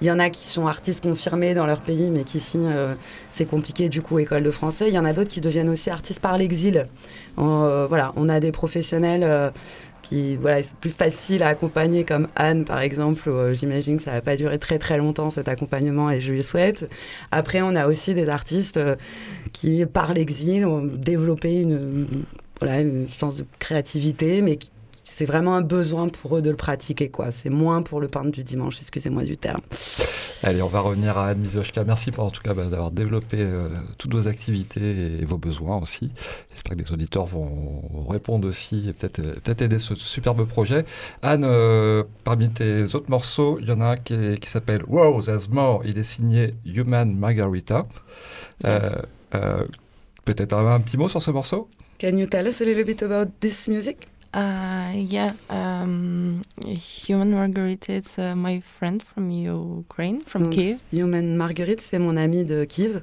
Il 0.00 0.06
y 0.06 0.10
en 0.10 0.18
a 0.20 0.30
qui 0.30 0.46
sont 0.46 0.66
artistes 0.66 1.02
confirmés 1.02 1.54
dans 1.54 1.66
leur 1.66 1.80
pays, 1.80 2.10
mais 2.10 2.22
qui 2.22 2.38
qu'ici, 2.38 2.58
euh, 2.60 2.94
c'est 3.30 3.46
compliqué, 3.46 3.88
du 3.88 4.00
coup, 4.00 4.18
école 4.18 4.44
de 4.44 4.50
français. 4.50 4.88
Il 4.88 4.94
y 4.94 4.98
en 4.98 5.04
a 5.04 5.12
d'autres 5.12 5.30
qui 5.30 5.40
deviennent 5.40 5.68
aussi 5.68 5.90
artistes 5.90 6.20
par 6.20 6.38
l'exil. 6.38 6.86
Euh, 7.38 7.86
voilà, 7.88 8.12
on 8.16 8.28
a 8.28 8.38
des 8.38 8.52
professionnels 8.52 9.24
euh, 9.24 9.50
qui, 10.02 10.36
voilà, 10.36 10.62
c'est 10.62 10.74
plus 10.74 10.90
facile 10.90 11.42
à 11.42 11.48
accompagner, 11.48 12.04
comme 12.04 12.28
Anne, 12.36 12.64
par 12.64 12.80
exemple. 12.80 13.52
J'imagine 13.54 13.96
que 13.96 14.04
ça 14.04 14.12
va 14.12 14.20
pas 14.20 14.36
durer 14.36 14.60
très 14.60 14.78
très 14.78 14.98
longtemps, 14.98 15.30
cet 15.30 15.48
accompagnement, 15.48 16.10
et 16.10 16.20
je 16.20 16.32
lui 16.32 16.44
souhaite. 16.44 16.88
Après, 17.32 17.60
on 17.60 17.74
a 17.74 17.88
aussi 17.88 18.14
des 18.14 18.28
artistes 18.28 18.78
qui, 19.52 19.84
par 19.84 20.14
l'exil, 20.14 20.64
ont 20.64 20.84
développé 20.84 21.60
une, 21.60 22.06
voilà, 22.60 22.80
une 22.80 23.08
sens 23.08 23.36
de 23.36 23.44
créativité, 23.58 24.42
mais 24.42 24.56
qui 24.56 24.70
c'est 25.08 25.24
vraiment 25.24 25.56
un 25.56 25.62
besoin 25.62 26.08
pour 26.08 26.36
eux 26.36 26.42
de 26.42 26.50
le 26.50 26.56
pratiquer. 26.56 27.08
quoi. 27.08 27.30
C'est 27.30 27.48
moins 27.48 27.82
pour 27.82 28.00
le 28.00 28.08
pain 28.08 28.24
du 28.24 28.44
dimanche, 28.44 28.76
excusez-moi 28.80 29.24
du 29.24 29.38
terme. 29.38 29.60
Allez, 30.42 30.60
on 30.60 30.68
va 30.68 30.80
revenir 30.80 31.16
à 31.16 31.28
Anne 31.28 31.38
Mizochka. 31.38 31.82
Merci 31.82 32.10
pour 32.10 32.24
en 32.24 32.30
tout 32.30 32.42
cas 32.42 32.52
bah, 32.52 32.66
d'avoir 32.66 32.90
développé 32.90 33.38
euh, 33.40 33.68
toutes 33.96 34.12
vos 34.12 34.28
activités 34.28 35.18
et 35.20 35.24
vos 35.24 35.38
besoins 35.38 35.78
aussi. 35.78 36.10
J'espère 36.52 36.76
que 36.76 36.82
les 36.82 36.92
auditeurs 36.92 37.24
vont 37.24 38.06
répondre 38.08 38.46
aussi 38.46 38.90
et 38.90 38.92
peut-être 38.92 39.20
euh, 39.20 39.36
peut 39.42 39.56
aider 39.64 39.78
ce 39.78 39.94
superbe 39.96 40.46
projet. 40.46 40.84
Anne, 41.22 41.44
euh, 41.44 42.04
parmi 42.24 42.50
tes 42.50 42.94
autres 42.94 43.10
morceaux, 43.10 43.58
il 43.60 43.68
y 43.68 43.72
en 43.72 43.80
a 43.80 43.86
un 43.86 43.96
qui, 43.96 44.38
s'appelle 44.44 44.82
Wow, 44.86 45.22
There's 45.22 45.48
More. 45.48 45.82
Il 45.86 45.98
est 45.98 46.04
signé 46.04 46.54
Human 46.66 47.16
Margarita. 47.16 47.86
peut-être 48.60 50.52
un, 50.52 50.74
un 50.74 50.80
petit 50.80 50.98
mot 50.98 51.08
sur 51.08 51.22
ce 51.22 51.30
morceau? 51.30 51.68
Can 51.98 52.16
you 52.16 52.26
tell 52.26 52.46
us 52.46 52.60
a 52.60 52.64
little 52.64 52.84
bit 52.84 53.02
about 53.02 53.32
this 53.40 53.66
music? 53.68 54.06
Uh, 54.34 54.92
yeah, 54.94 55.32
um, 55.48 56.44
Human 56.66 57.32
Marguerite, 57.32 57.88
it's 57.88 58.18
uh, 58.18 58.36
my 58.36 58.60
friend 58.60 59.02
from 59.02 59.30
Ukraine, 59.30 60.20
from 60.22 60.44
Donc, 60.44 60.52
Kiev. 60.54 60.80
Human 60.92 61.36
Marguerite, 61.36 61.80
c'est 61.80 61.98
mon 61.98 62.16
amie 62.16 62.44
de 62.44 62.64
Kiev. 62.64 63.02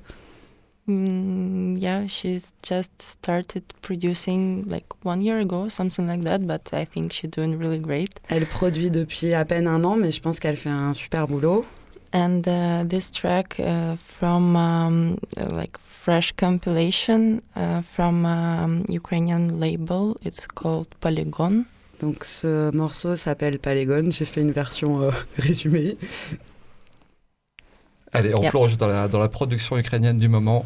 Mm, 0.88 1.78
yeah, 1.80 2.06
she's 2.06 2.54
just 2.62 3.02
started 3.02 3.64
producing 3.82 4.66
like 4.70 4.86
one 5.02 5.22
year 5.24 5.40
ago, 5.40 5.68
something 5.68 6.06
like 6.08 6.22
that, 6.22 6.46
but 6.46 6.72
I 6.74 6.86
think 6.86 7.12
she's 7.12 7.32
doing 7.32 7.58
really 7.58 7.80
great. 7.80 8.20
Elle 8.30 8.46
produit 8.46 8.92
depuis 8.92 9.34
à 9.34 9.46
peine 9.46 9.68
un 9.68 9.84
an, 9.84 9.96
mais 9.96 10.12
je 10.12 10.22
pense 10.22 10.40
qu'elle 10.40 10.58
fait 10.58 10.70
un 10.70 10.94
super 10.94 11.26
boulot. 11.28 11.66
And 12.14 12.48
uh, 12.48 12.84
this 12.88 13.12
track 13.12 13.60
uh, 13.60 13.96
from 13.98 14.56
um, 14.56 15.18
like 15.52 15.78
fresh 15.80 16.32
compilation 16.34 17.42
uh, 17.56 17.82
from 17.82 18.26
um, 18.26 18.86
Ukrainian 18.88 19.60
label, 19.60 20.16
it's 20.24 20.48
called 20.48 20.88
Polygon. 21.02 21.66
Donc 22.02 22.24
ce 22.24 22.72
morceau 22.72 23.16
s'appelle 23.16 23.60
Polygon. 23.60 24.12
J'ai 24.12 24.26
fait 24.26 24.42
une 24.42 24.52
version 24.52 25.02
euh, 25.02 25.12
résumée. 25.38 25.98
Allez, 28.14 28.34
on 28.34 28.50
plonge 28.50 28.78
dans 28.78 28.88
la, 28.88 29.08
dans 29.08 29.20
la 29.20 29.28
production 29.28 29.78
ukrainienne 29.78 30.18
du 30.18 30.30
moment 30.30 30.66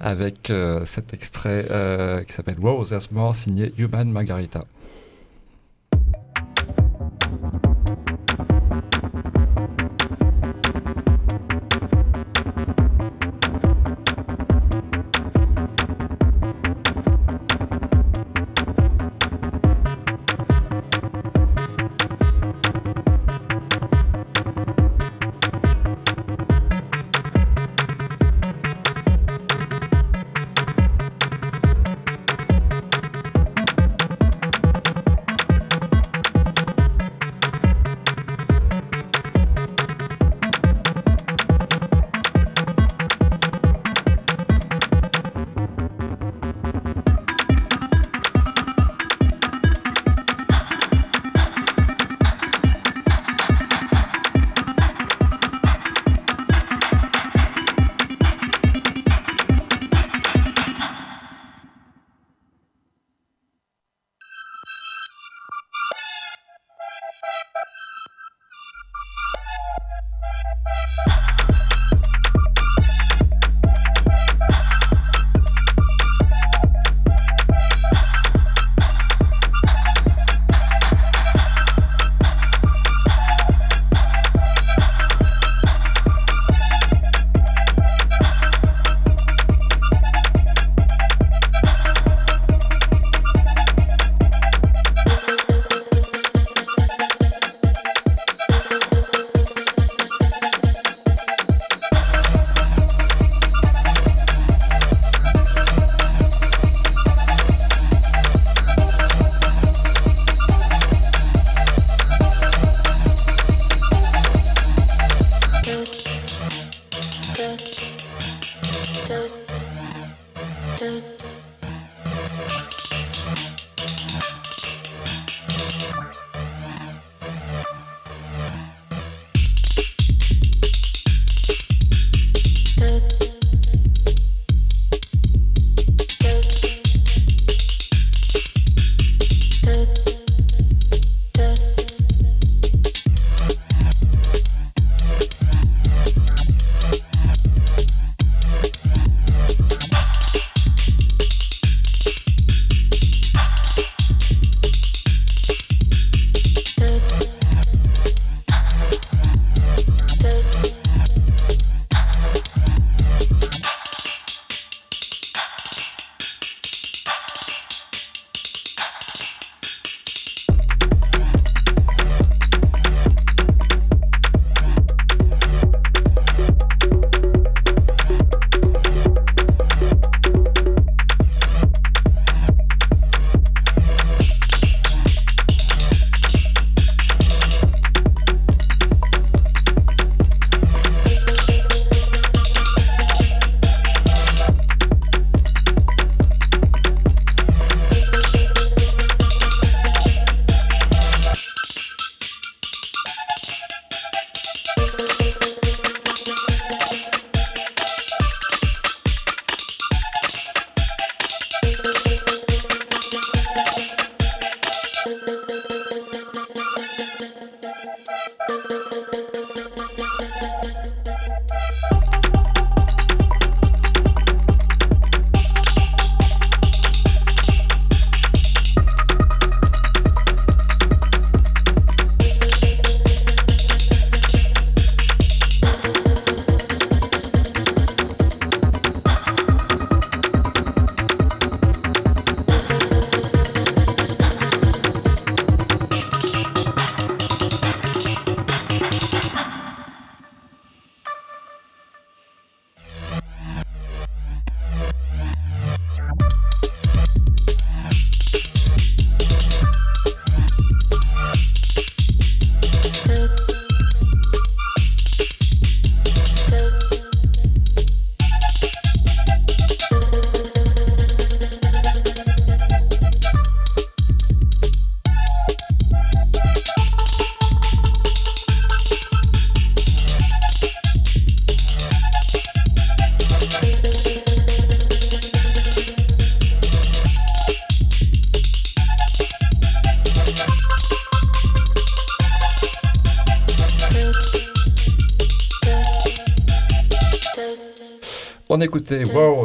avec 0.00 0.50
euh, 0.50 0.84
cet 0.84 1.14
extrait 1.14 1.66
euh, 1.70 2.24
qui 2.24 2.32
s'appelle 2.32 2.56
Rose 2.60 2.92
as 2.92 3.10
More 3.12 3.36
signé 3.36 3.72
Human 3.78 4.10
Margarita. 4.10 4.64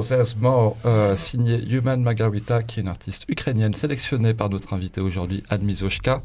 There's 0.07 0.37
More, 0.37 0.77
euh, 0.85 1.17
signé 1.17 1.61
Human 1.69 2.01
Margarita, 2.01 2.63
qui 2.63 2.79
est 2.79 2.83
une 2.83 2.87
artiste 2.87 3.25
ukrainienne 3.27 3.73
sélectionnée 3.73 4.33
par 4.33 4.49
notre 4.49 4.73
invité 4.73 5.01
aujourd'hui, 5.01 5.43
Anne 5.49 5.63
Mizoshka, 5.63 6.21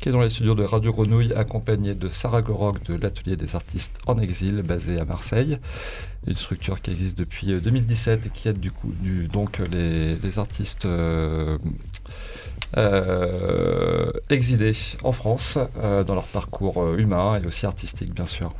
qui 0.00 0.08
est 0.08 0.12
dans 0.12 0.20
les 0.20 0.30
studios 0.30 0.56
de 0.56 0.64
Radio 0.64 0.92
Grenouille, 0.92 1.32
accompagnée 1.34 1.94
de 1.94 2.08
Sarah 2.08 2.42
Gorok 2.42 2.84
de 2.86 2.96
l'Atelier 2.96 3.36
des 3.36 3.54
artistes 3.54 3.98
en 4.08 4.18
exil, 4.18 4.62
basé 4.62 4.98
à 4.98 5.04
Marseille. 5.04 5.58
Une 6.26 6.36
structure 6.36 6.82
qui 6.82 6.90
existe 6.90 7.16
depuis 7.16 7.60
2017 7.60 8.26
et 8.26 8.30
qui 8.30 8.48
aide 8.48 8.58
du 8.58 8.72
coup 8.72 8.92
donc 9.32 9.60
les, 9.70 10.38
artistes 10.38 10.86
euh, 10.86 11.56
euh, 12.76 14.10
exilés 14.28 14.76
en 15.04 15.12
France 15.12 15.56
dans 15.76 16.14
leur 16.14 16.26
parcours 16.26 16.96
humain 16.96 17.40
et 17.40 17.46
aussi 17.46 17.64
artistique, 17.64 18.12
bien 18.12 18.26
sûr. 18.26 18.52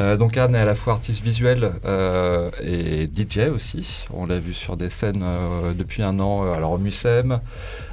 Euh, 0.00 0.16
donc 0.16 0.36
Anne 0.36 0.54
est 0.54 0.58
à 0.58 0.64
la 0.64 0.74
fois 0.74 0.94
artiste 0.94 1.22
visuelle 1.22 1.70
euh, 1.84 2.50
et 2.62 3.04
DJ 3.04 3.50
aussi. 3.54 4.06
On 4.12 4.24
l'a 4.24 4.38
vu 4.38 4.54
sur 4.54 4.76
des 4.76 4.88
scènes 4.88 5.22
euh, 5.22 5.74
depuis 5.74 6.02
un 6.02 6.18
an, 6.20 6.50
alors 6.52 6.72
au 6.72 6.78
Mucem. 6.78 7.40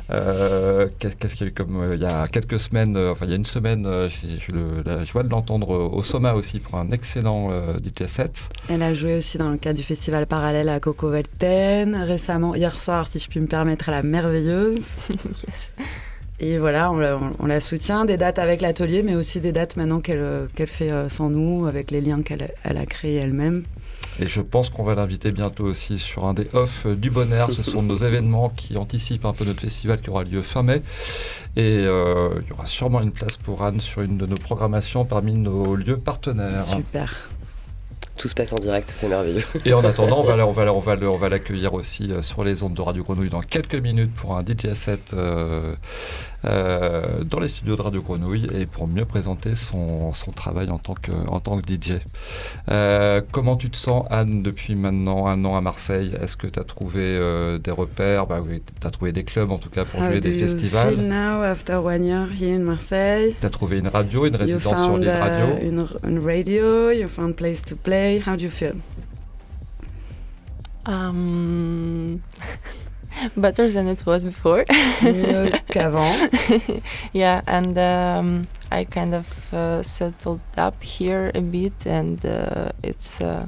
Qu'est-ce 0.09 1.35
qu'il 1.35 1.41
y 1.41 1.43
a 1.43 1.47
eu 1.47 1.51
comme 1.51 1.83
il 1.93 1.99
y 1.99 2.05
a 2.05 2.27
quelques 2.27 2.61
semaines, 2.61 2.97
enfin 2.97 3.25
il 3.25 3.31
y 3.31 3.33
a 3.33 3.35
une 3.35 3.45
semaine, 3.45 3.85
j'ai 4.07 4.53
eu 4.53 4.55
la 4.85 5.03
joie 5.03 5.23
de 5.23 5.27
l'entendre 5.27 5.69
au 5.69 6.01
Soma 6.01 6.33
aussi 6.33 6.59
pour 6.59 6.75
un 6.75 6.91
excellent 6.91 7.49
DJ 7.83 8.07
set. 8.07 8.47
Elle 8.69 8.83
a 8.83 8.93
joué 8.93 9.17
aussi 9.17 9.37
dans 9.37 9.49
le 9.49 9.57
cadre 9.57 9.75
du 9.75 9.83
festival 9.83 10.25
parallèle 10.25 10.69
à 10.69 10.79
Coco 10.79 11.09
Velten 11.09 11.93
récemment, 11.93 12.55
hier 12.55 12.79
soir 12.79 13.05
si 13.05 13.19
je 13.19 13.27
puis 13.27 13.41
me 13.41 13.47
permettre, 13.47 13.89
à 13.89 13.91
la 13.91 14.01
merveilleuse. 14.01 14.87
yes. 15.09 15.71
Et 16.39 16.59
voilà, 16.59 16.91
on 16.91 17.45
la, 17.47 17.59
soutient, 17.59 18.05
des 18.05 18.17
dates 18.17 18.37
avec 18.37 18.61
l'atelier, 18.61 19.01
mais 19.01 19.15
aussi 19.15 19.39
des 19.39 19.51
dates 19.51 19.75
maintenant 19.75 20.01
qu'elle 20.01 20.47
fait 20.67 20.91
euh, 20.91 21.09
sans 21.09 21.29
nous, 21.29 21.65
avec 21.65 21.89
les 21.89 21.99
liens 21.99 22.21
qu'elle 22.21 22.51
a 22.63 22.85
créés 22.85 23.15
elle-même. 23.15 23.63
Et 24.19 24.25
je 24.27 24.41
pense 24.41 24.69
qu'on 24.69 24.83
va 24.83 24.95
l'inviter 24.95 25.31
bientôt 25.31 25.65
aussi 25.65 25.99
sur 25.99 26.25
un 26.25 26.33
des 26.33 26.47
off 26.53 26.87
du 26.87 27.11
Bonheur. 27.11 27.51
Ce 27.51 27.61
sont 27.61 27.83
nos 27.83 27.97
événements 27.97 28.49
qui 28.49 28.75
anticipent 28.75 29.25
un 29.25 29.33
peu 29.33 29.45
notre 29.45 29.61
festival 29.61 30.01
qui 30.01 30.09
aura 30.09 30.23
lieu 30.23 30.41
fin 30.41 30.63
mai. 30.63 30.81
Et 31.55 31.85
euh, 31.85 32.29
il 32.41 32.49
y 32.49 32.51
aura 32.51 32.65
sûrement 32.65 33.01
une 33.01 33.11
place 33.11 33.37
pour 33.37 33.63
Anne 33.63 33.79
sur 33.79 34.01
une 34.01 34.17
de 34.17 34.25
nos 34.25 34.37
programmations 34.37 35.05
parmi 35.05 35.33
nos 35.33 35.75
lieux 35.75 35.97
partenaires. 35.97 36.63
Super. 36.63 37.29
Tout 38.17 38.27
se 38.27 38.33
passe 38.33 38.51
en 38.51 38.57
direct, 38.59 38.89
c'est 38.89 39.07
merveilleux. 39.07 39.43
Et 39.65 39.73
en 39.73 39.83
attendant, 39.83 40.19
on 40.19 40.23
va, 40.23 40.33
on 40.47 40.51
va, 40.51 40.73
on 40.73 40.79
va, 40.79 40.95
on 41.01 41.17
va 41.17 41.29
l'accueillir 41.29 41.73
aussi 41.75 42.11
euh, 42.11 42.21
sur 42.23 42.43
les 42.43 42.63
ondes 42.63 42.73
de 42.73 42.81
Radio 42.81 43.03
Grenouille 43.03 43.29
dans 43.29 43.41
quelques 43.41 43.75
minutes 43.75 44.13
pour 44.13 44.35
un 44.37 44.43
DJ 44.43 44.73
set 44.73 45.11
euh, 45.13 45.71
euh, 46.45 47.23
dans 47.23 47.39
les 47.39 47.47
studios 47.47 47.75
de 47.75 47.81
Radio 47.81 48.01
Grenouille 48.01 48.47
et 48.55 48.65
pour 48.65 48.87
mieux 48.87 49.05
présenter 49.05 49.55
son, 49.55 50.11
son 50.13 50.31
travail 50.31 50.69
en 50.71 50.79
tant 50.79 50.95
que, 50.95 51.11
en 51.27 51.39
tant 51.39 51.57
que 51.57 51.63
DJ. 51.71 51.99
comment 53.31 53.55
tu 53.55 53.69
te 53.69 53.77
sens, 53.77 54.05
Anne, 54.09 54.41
depuis 54.41 54.75
maintenant 54.75 55.27
un 55.27 55.45
an 55.45 55.55
à 55.55 55.61
Marseille? 55.61 56.11
Est-ce 56.19 56.37
que 56.37 56.47
tu 56.47 56.59
as 56.59 56.63
trouvé 56.63 57.19
des 57.63 57.71
repères? 57.71 58.25
Bah, 58.25 58.39
oui, 58.41 58.61
Tu 58.81 58.87
as 58.87 58.91
trouvé 58.91 59.11
des 59.11 59.23
clubs 59.23 59.51
en 59.51 59.59
tout 59.59 59.69
cas 59.69 59.85
pour 59.85 59.99
jouer 60.03 60.21
des 60.21 60.33
festivals. 60.33 60.95
Feel 60.95 61.07
now 61.07 61.43
after 61.43 61.75
one 61.83 62.03
year 62.03 62.27
here 62.39 62.55
in 62.55 62.63
Marseille. 62.63 63.35
Tu 63.39 63.45
as 63.45 63.49
trouvé 63.49 63.79
une 63.79 63.87
radio, 63.87 64.25
une 64.25 64.35
résidence 64.35 64.77
sur 64.77 64.97
l'île 64.97 65.09
radio? 65.09 65.55
uh, 65.55 65.67
une, 65.67 65.87
une 66.03 66.19
radio, 66.19 66.91
you 66.91 67.07
found 67.07 67.35
place 67.35 67.61
to 67.61 67.75
play 67.75 68.06
How 68.15 68.35
do 68.35 68.43
you 68.43 68.49
feel? 68.49 68.75
Um, 70.85 72.23
better 73.37 73.69
than 73.69 73.87
it 73.87 74.05
was 74.05 74.25
before. 74.25 74.65
Mieux 75.01 75.51
qu'avant. 75.73 76.81
yeah, 77.13 77.41
and 77.47 77.77
um, 77.77 78.47
I 78.71 78.85
kind 78.85 79.13
of 79.13 79.53
uh, 79.53 79.83
settled 79.83 80.41
up 80.57 80.81
here 80.81 81.31
a 81.35 81.41
bit, 81.41 81.85
and 81.85 82.25
uh, 82.25 82.71
it's 82.83 83.21
uh, 83.21 83.47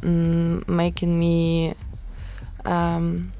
mm, 0.00 0.68
making 0.68 1.18
me. 1.18 1.74
Um, 2.64 3.32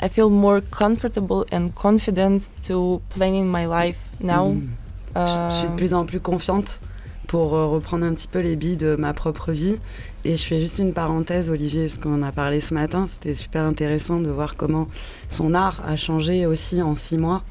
I 0.00 0.08
feel 0.08 0.30
more 0.30 0.60
comfortable 0.60 1.46
and 1.50 1.74
confident 1.74 2.48
to 2.64 3.00
planning 3.10 3.48
my 3.48 3.66
life 3.66 4.08
now. 4.20 4.52
Mm. 4.52 4.76
je 5.16 5.58
suis 5.58 5.68
de 5.68 5.74
plus 5.74 5.94
en 5.94 6.04
plus 6.04 6.20
confiante 6.20 6.78
pour 7.26 7.56
euh, 7.56 7.66
reprendre 7.66 8.04
un 8.06 8.14
petit 8.14 8.28
peu 8.28 8.40
les 8.40 8.56
billes 8.56 8.76
de 8.76 8.96
ma 8.96 9.12
propre 9.12 9.52
vie. 9.52 9.76
Et 10.24 10.36
je 10.36 10.44
fais 10.44 10.60
juste 10.60 10.78
une 10.78 10.92
parenthèse, 10.92 11.50
Olivier, 11.50 11.86
parce 11.86 11.98
qu'on 11.98 12.14
en 12.14 12.22
a 12.22 12.32
parlé 12.32 12.60
ce 12.60 12.74
matin. 12.74 13.06
C'était 13.06 13.34
super 13.34 13.64
intéressant 13.64 14.20
de 14.20 14.30
voir 14.30 14.56
comment 14.56 14.86
son 15.28 15.54
art 15.54 15.80
a 15.86 15.96
changé 15.96 16.46
aussi 16.46 16.82
en 16.82 16.96
six 16.96 17.18
mois. 17.18 17.42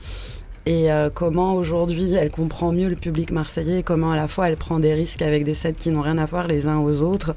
Et 0.65 0.91
euh, 0.91 1.09
comment 1.13 1.55
aujourd'hui 1.55 2.15
elle 2.15 2.31
comprend 2.31 2.71
mieux 2.71 2.89
le 2.89 2.95
public 2.95 3.31
marseillais, 3.31 3.79
et 3.79 3.83
comment 3.83 4.11
à 4.11 4.15
la 4.15 4.27
fois 4.27 4.49
elle 4.49 4.57
prend 4.57 4.79
des 4.79 4.93
risques 4.93 5.21
avec 5.21 5.45
des 5.45 5.53
sets 5.53 5.73
qui 5.73 5.91
n'ont 5.91 6.01
rien 6.01 6.17
à 6.17 6.25
voir 6.25 6.47
les 6.47 6.67
uns 6.67 6.79
aux 6.79 7.01
autres. 7.01 7.35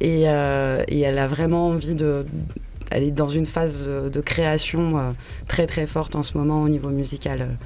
Et, 0.00 0.28
euh, 0.28 0.82
et 0.88 1.00
elle 1.00 1.18
a 1.18 1.26
vraiment 1.26 1.68
envie 1.68 1.94
de. 1.94 2.24
Elle 2.90 3.04
est 3.04 3.10
dans 3.10 3.30
une 3.30 3.46
phase 3.46 3.82
de, 3.82 4.20
création 4.20 5.14
très 5.48 5.66
très 5.66 5.86
forte 5.86 6.14
en 6.14 6.22
ce 6.22 6.36
moment 6.36 6.62
au 6.62 6.68
niveau 6.68 6.90
musical 6.90 7.56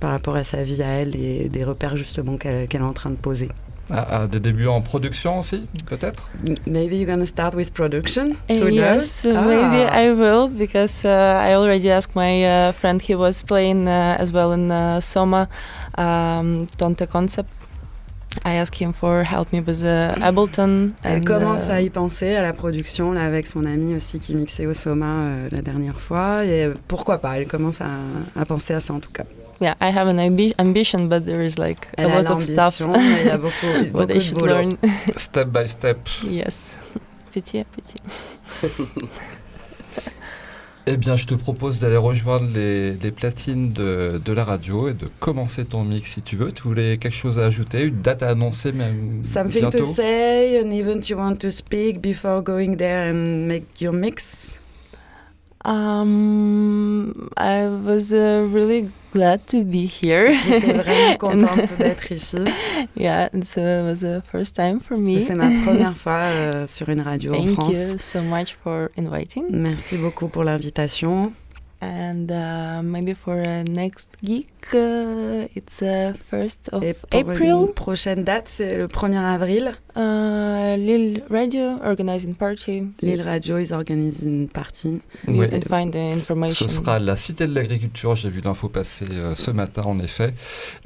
par 0.00 0.10
rapport 0.10 0.36
à 0.36 0.44
sa 0.44 0.62
vie 0.62 0.82
à 0.82 0.88
elle 0.88 1.16
et 1.16 1.48
des 1.48 1.64
repères 1.64 1.96
justement 1.96 2.36
qu'elle 2.36 2.66
est 2.70 2.78
en 2.80 2.92
train 2.92 3.10
de 3.10 3.16
poser. 3.16 3.48
À, 3.90 4.26
des 4.26 4.40
débuts 4.40 4.66
en 4.66 4.80
production 4.80 5.40
aussi, 5.40 5.60
peut-être? 5.86 6.26
Maybe 6.66 6.94
you're 6.94 7.06
going 7.06 7.20
to 7.20 7.26
start 7.26 7.54
with 7.54 7.70
production. 7.74 8.34
Uh, 8.48 8.70
yes, 8.70 9.26
ah. 9.26 9.42
maybe 9.42 9.84
I 9.92 10.10
will 10.12 10.48
because 10.48 11.04
uh, 11.04 11.42
I 11.46 11.54
already 11.54 11.90
asked 11.90 12.16
my 12.16 12.44
uh, 12.44 12.72
friend. 12.72 13.02
He 13.02 13.14
was 13.14 13.42
playing 13.42 13.86
uh, 13.86 14.16
as 14.18 14.32
well 14.32 14.52
in 14.52 14.70
uh, 14.70 15.00
Soma, 15.02 15.50
um, 15.98 16.66
Tonte 16.78 17.06
Concept. 17.10 17.50
I 18.44 18.54
asked 18.56 18.80
him 18.80 18.92
for 18.92 19.22
help 19.24 19.52
me 19.52 19.60
with 19.60 19.84
Ableton. 19.84 20.92
Elle 21.02 21.24
commence 21.24 21.68
à 21.68 21.80
y 21.80 21.90
penser 21.90 22.34
à 22.34 22.42
la 22.42 22.52
production 22.52 23.12
là 23.12 23.24
avec 23.24 23.46
son 23.46 23.64
ami 23.66 23.94
aussi 23.94 24.18
qui 24.20 24.34
mixait 24.34 24.66
au 24.66 24.74
Soma 24.74 25.14
la 25.50 25.62
dernière 25.62 26.00
fois 26.00 26.44
et 26.44 26.70
pourquoi 26.88 27.18
pas 27.18 27.38
Elle 27.38 27.46
commence 27.46 27.80
à, 27.80 27.90
à 28.40 28.44
penser 28.44 28.74
à 28.74 28.80
ça 28.80 28.92
en 28.94 29.00
tout 29.00 29.12
cas. 29.12 29.24
yeah, 29.60 29.74
I 29.80 29.90
have 29.96 30.08
an 30.08 30.18
ambi 30.18 30.52
ambition, 30.58 31.06
but 31.08 31.24
there 31.24 31.40
is 31.44 31.56
like 31.58 31.86
Elle 31.96 32.10
a 32.10 32.22
lot 32.22 32.30
of 32.32 32.42
stuff. 32.42 32.80
Il 32.80 33.26
y 33.26 33.30
a 33.30 33.38
beaucoup, 33.38 33.90
beaucoup 33.92 34.12
I 34.12 34.20
should 34.20 34.40
learn. 34.42 34.72
step 35.16 35.48
by 35.48 35.68
step. 35.68 35.98
Yes, 36.28 36.72
petit 37.32 37.60
à 37.60 37.64
petit. 37.64 37.96
Eh 40.86 40.98
bien, 40.98 41.16
je 41.16 41.24
te 41.24 41.34
propose 41.34 41.78
d'aller 41.78 41.96
rejoindre 41.96 42.46
les, 42.54 42.92
les 42.92 43.10
platines 43.10 43.68
de, 43.72 44.20
de, 44.22 44.32
la 44.32 44.44
radio 44.44 44.88
et 44.88 44.92
de 44.94 45.08
commencer 45.18 45.64
ton 45.64 45.82
mix 45.82 46.12
si 46.12 46.20
tu 46.22 46.36
veux. 46.36 46.52
Tu 46.52 46.62
voulais 46.62 46.98
quelque 46.98 47.14
chose 47.14 47.38
à 47.38 47.46
ajouter, 47.46 47.84
une 47.84 48.02
date 48.02 48.22
à 48.22 48.28
annoncer 48.28 48.72
même 48.72 49.24
Something 49.24 49.62
bientôt? 49.62 49.78
to 49.78 49.84
say, 49.84 50.60
an 50.60 50.70
event 50.70 51.08
you 51.08 51.16
want 51.16 51.36
to 51.36 51.50
speak 51.50 52.02
before 52.02 52.42
going 52.42 52.76
there 52.76 53.10
and 53.10 53.46
make 53.48 53.80
your 53.80 53.94
mix 53.94 54.58
Um, 55.64 57.30
I 57.38 57.68
was 57.68 58.12
uh, 58.12 58.46
really 58.50 58.90
glad 59.14 59.46
to 59.46 59.64
be 59.64 59.86
here. 59.86 60.34
J'étais 60.34 60.72
vraiment 60.74 61.16
contente 61.18 61.78
d'être 61.78 62.12
ici. 62.12 62.36
Yeah, 62.96 63.28
it 63.32 63.82
was 63.82 64.00
the 64.00 64.22
first 64.30 64.54
time 64.56 64.80
for 64.80 64.96
me. 64.98 65.24
C'est 65.24 65.36
ma 65.36 65.48
première 65.64 65.96
fois 65.96 66.12
euh, 66.32 66.66
sur 66.68 66.88
une 66.90 67.00
radio 67.00 67.32
Thank 67.32 67.48
en 67.48 67.52
France. 67.54 67.74
you 67.74 67.98
so 67.98 68.20
much 68.22 68.56
for 68.62 68.90
inviting. 68.98 69.44
Merci 69.50 69.96
beaucoup 69.96 70.28
pour 70.28 70.44
l'invitation. 70.44 71.32
And 71.86 72.30
uh, 72.30 72.82
maybe 72.82 73.14
for 73.14 73.34
a 73.38 73.62
next 73.64 74.08
geek, 74.24 74.48
uh, 74.72 75.46
it's 75.54 75.82
uh, 75.82 76.14
1st 76.32 76.70
of 76.72 76.82
Et 76.82 76.94
pour 76.94 77.32
April. 77.32 77.50
une 77.68 77.74
prochaine 77.74 78.24
date, 78.24 78.46
c'est 78.48 78.78
le 78.78 78.86
1er 78.88 79.18
avril. 79.18 79.72
Uh, 79.96 80.76
Lille 80.78 81.22
Radio 81.30 81.76
organizing 81.84 82.34
party. 82.34 82.84
Lille 83.02 83.20
Radio, 83.22 83.58
une 83.58 84.48
partie. 84.48 85.02
You 85.28 85.40
Oui. 85.40 85.48
can 85.50 85.60
find 85.60 85.92
the 85.92 85.96
information. 86.16 86.66
Ce 86.68 86.74
sera 86.76 86.98
la 86.98 87.16
Cité 87.16 87.46
de 87.46 87.54
l'Agriculture, 87.54 88.16
j'ai 88.16 88.30
vu 88.30 88.40
l'info 88.40 88.68
passer 88.68 89.04
euh, 89.12 89.34
ce 89.34 89.50
matin 89.50 89.82
en 89.82 89.98
effet, 90.00 90.34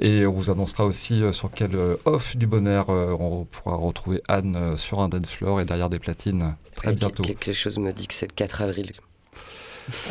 et 0.01 0.27
on 0.27 0.33
vous 0.33 0.51
annoncera 0.51 0.85
aussi 0.85 1.23
euh, 1.23 1.33
sur 1.33 1.51
quel 1.55 1.75
euh, 1.77 1.97
off 2.05 2.37
du 2.37 2.47
bonheur 2.47 2.91
euh, 2.91 3.15
on 3.19 3.45
pourra 3.45 3.77
retrouver 3.77 4.21
Anne 4.29 4.57
euh, 4.57 4.77
sur 4.77 5.01
un 5.01 5.09
dance 5.09 5.31
floor 5.31 5.61
et 5.61 5.65
derrière 5.65 5.89
des 5.89 5.99
platines 6.01 6.55
très 6.75 6.93
Et 6.93 6.97
bientôt. 6.97 7.23
quel- 7.23 7.37
Quelque 7.37 7.55
chose 7.57 7.79
me 7.79 7.93
dit 7.93 8.07
que 8.09 8.15
c'est 8.15 8.27
le 8.27 8.35
4 8.35 8.63
avril. 8.63 8.91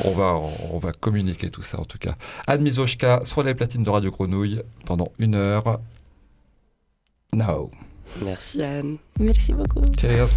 On 0.04 0.12
va, 0.12 0.36
on 0.72 0.78
va 0.78 0.92
communiquer 0.92 1.50
tout 1.50 1.64
ça 1.64 1.80
en 1.80 1.86
tout 1.86 1.98
cas. 1.98 2.16
Anne 2.48 2.62
Mizoshka 2.62 3.22
sur 3.24 3.44
les 3.44 3.54
platines 3.54 3.84
de 3.84 3.90
Radio 3.90 4.12
Grenouille 4.12 4.62
pendant 4.86 5.12
une 5.20 5.36
heure. 5.36 5.80
Now. 7.34 7.72
Merci. 8.24 8.60
Yann. 8.60 8.98
Merci 9.20 9.54
beaucoup. 9.54 9.84
Cheers. 10.00 10.30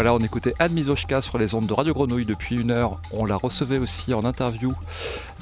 Voilà, 0.00 0.14
on 0.14 0.18
écoutait 0.20 0.54
Anne 0.58 0.82
sur 1.20 1.36
les 1.36 1.54
ondes 1.54 1.66
de 1.66 1.74
Radio 1.74 1.92
Grenouille 1.92 2.24
depuis 2.24 2.58
une 2.58 2.70
heure. 2.70 2.98
On 3.12 3.26
la 3.26 3.36
recevait 3.36 3.76
aussi 3.76 4.14
en 4.14 4.24
interview 4.24 4.72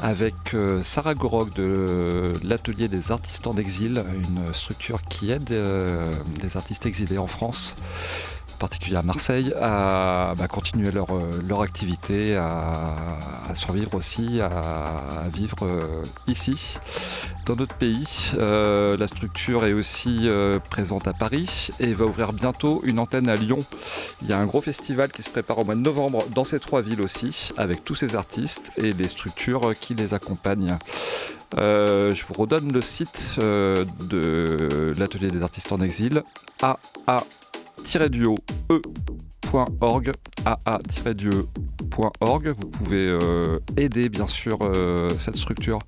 avec 0.00 0.34
euh, 0.52 0.82
Sarah 0.82 1.14
Gorog 1.14 1.52
de 1.52 2.32
l'Atelier 2.42 2.88
des 2.88 3.12
artistes 3.12 3.46
en 3.46 3.56
exil, 3.56 4.02
une 4.12 4.52
structure 4.52 5.00
qui 5.02 5.30
aide 5.30 5.52
euh, 5.52 6.12
des 6.40 6.56
artistes 6.56 6.86
exilés 6.86 7.18
en 7.18 7.28
France, 7.28 7.76
particulier 8.58 8.96
à 8.96 9.02
Marseille, 9.02 9.54
à 9.60 10.34
bah, 10.36 10.48
continuer 10.48 10.90
leur, 10.90 11.16
euh, 11.16 11.22
leur 11.48 11.62
activité, 11.62 12.36
à, 12.36 12.94
survivre 13.54 13.94
aussi, 13.94 14.40
à, 14.40 15.28
vivre 15.32 15.56
euh, 15.62 16.02
ici, 16.26 16.78
dans 17.46 17.56
notre 17.56 17.74
pays. 17.76 18.32
Euh, 18.34 18.96
la 18.96 19.06
structure 19.06 19.64
est 19.64 19.72
aussi 19.72 20.28
présente 20.68 21.08
à 21.08 21.12
Paris 21.12 21.70
et 21.80 21.94
va 21.94 22.04
ouvrir 22.04 22.32
bientôt 22.32 22.82
une 22.84 22.98
antenne 22.98 23.28
à 23.28 23.36
Lyon. 23.36 23.60
Il 24.22 24.28
y 24.28 24.32
a 24.32 24.38
un 24.38 24.46
gros 24.46 24.60
festival 24.60 25.10
qui 25.10 25.22
se 25.22 25.30
prépare 25.30 25.58
au 25.58 25.64
mois 25.64 25.74
de 25.74 25.80
novembre 25.80 26.26
dans 26.34 26.44
ces 26.44 26.60
trois 26.60 26.82
villes 26.82 27.00
aussi, 27.00 27.52
avec 27.56 27.84
tous 27.84 27.94
ces 27.94 28.16
artistes 28.16 28.72
et 28.76 28.92
les 28.92 29.08
structures 29.08 29.72
qui 29.80 29.94
les 29.94 30.12
accompagnent. 30.12 30.76
Je 31.56 32.26
vous 32.26 32.34
redonne 32.34 32.72
le 32.72 32.82
site 32.82 33.36
de 33.38 34.92
l'atelier 34.98 35.30
des 35.30 35.42
artistes 35.42 35.72
en 35.72 35.80
exil, 35.80 36.22
aa-duo-e.org, 37.84 39.27
aa-duo.org. 40.44 42.48
Vous 42.48 42.68
pouvez 42.68 43.08
euh, 43.08 43.58
aider 43.76 44.08
bien 44.08 44.26
sûr 44.26 44.58
euh, 44.62 45.12
cette 45.18 45.36
structure 45.36 45.78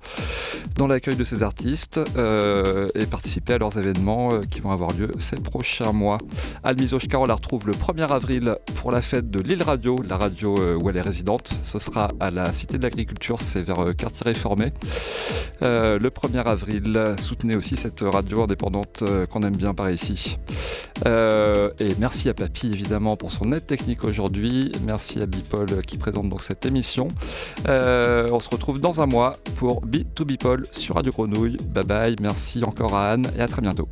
dans 0.75 0.87
l'accueil 0.87 1.15
de 1.15 1.23
ces 1.23 1.43
artistes 1.43 1.99
euh, 2.17 2.89
et 2.95 3.05
participer 3.05 3.53
à 3.53 3.57
leurs 3.57 3.77
événements 3.77 4.41
qui 4.49 4.61
vont 4.61 4.71
avoir 4.71 4.93
lieu 4.93 5.11
ces 5.19 5.37
prochains 5.37 5.91
mois. 5.91 6.17
Almise 6.63 6.93
Oshkar, 6.93 7.21
on 7.21 7.25
la 7.25 7.35
retrouve 7.35 7.67
le 7.67 7.73
1er 7.73 8.11
avril 8.11 8.55
pour 8.75 8.91
la 8.91 9.01
fête 9.01 9.29
de 9.29 9.39
l'île 9.39 9.63
Radio, 9.63 10.01
la 10.07 10.17
radio 10.17 10.77
où 10.77 10.89
elle 10.89 10.97
est 10.97 11.01
résidente. 11.01 11.53
Ce 11.63 11.79
sera 11.79 12.09
à 12.19 12.31
la 12.31 12.51
Cité 12.53 12.77
de 12.77 12.83
l'Agriculture, 12.83 13.41
c'est 13.41 13.61
vers 13.61 13.95
Quartier 13.95 14.25
Réformé. 14.25 14.73
Le 15.61 16.09
1er 16.09 16.43
avril, 16.43 17.15
soutenez 17.17 17.55
aussi 17.55 17.77
cette 17.77 18.01
radio 18.01 18.43
indépendante 18.43 19.03
qu'on 19.29 19.43
aime 19.43 19.55
bien 19.55 19.73
par 19.73 19.89
ici. 19.91 20.37
Et 21.05 21.95
merci 21.99 22.29
à 22.29 22.33
Papy 22.33 22.71
évidemment 22.71 23.17
pour 23.17 23.31
son 23.31 23.50
technique 23.59 24.03
aujourd'hui. 24.03 24.71
Merci 24.83 25.21
à 25.21 25.25
Bipol 25.25 25.83
qui 25.85 25.97
présente 25.97 26.29
donc 26.29 26.41
cette 26.41 26.65
émission. 26.65 27.07
Euh, 27.67 28.29
on 28.31 28.39
se 28.39 28.49
retrouve 28.49 28.79
dans 28.79 29.01
un 29.01 29.05
mois 29.05 29.37
pour 29.57 29.85
B2 29.85 30.23
Bipol 30.23 30.65
sur 30.71 30.95
Radio 30.95 31.11
Grenouille. 31.11 31.57
Bye 31.73 31.83
bye, 31.83 32.15
merci 32.21 32.63
encore 32.63 32.95
à 32.95 33.11
Anne 33.11 33.31
et 33.37 33.41
à 33.41 33.47
très 33.47 33.61
bientôt. 33.61 33.87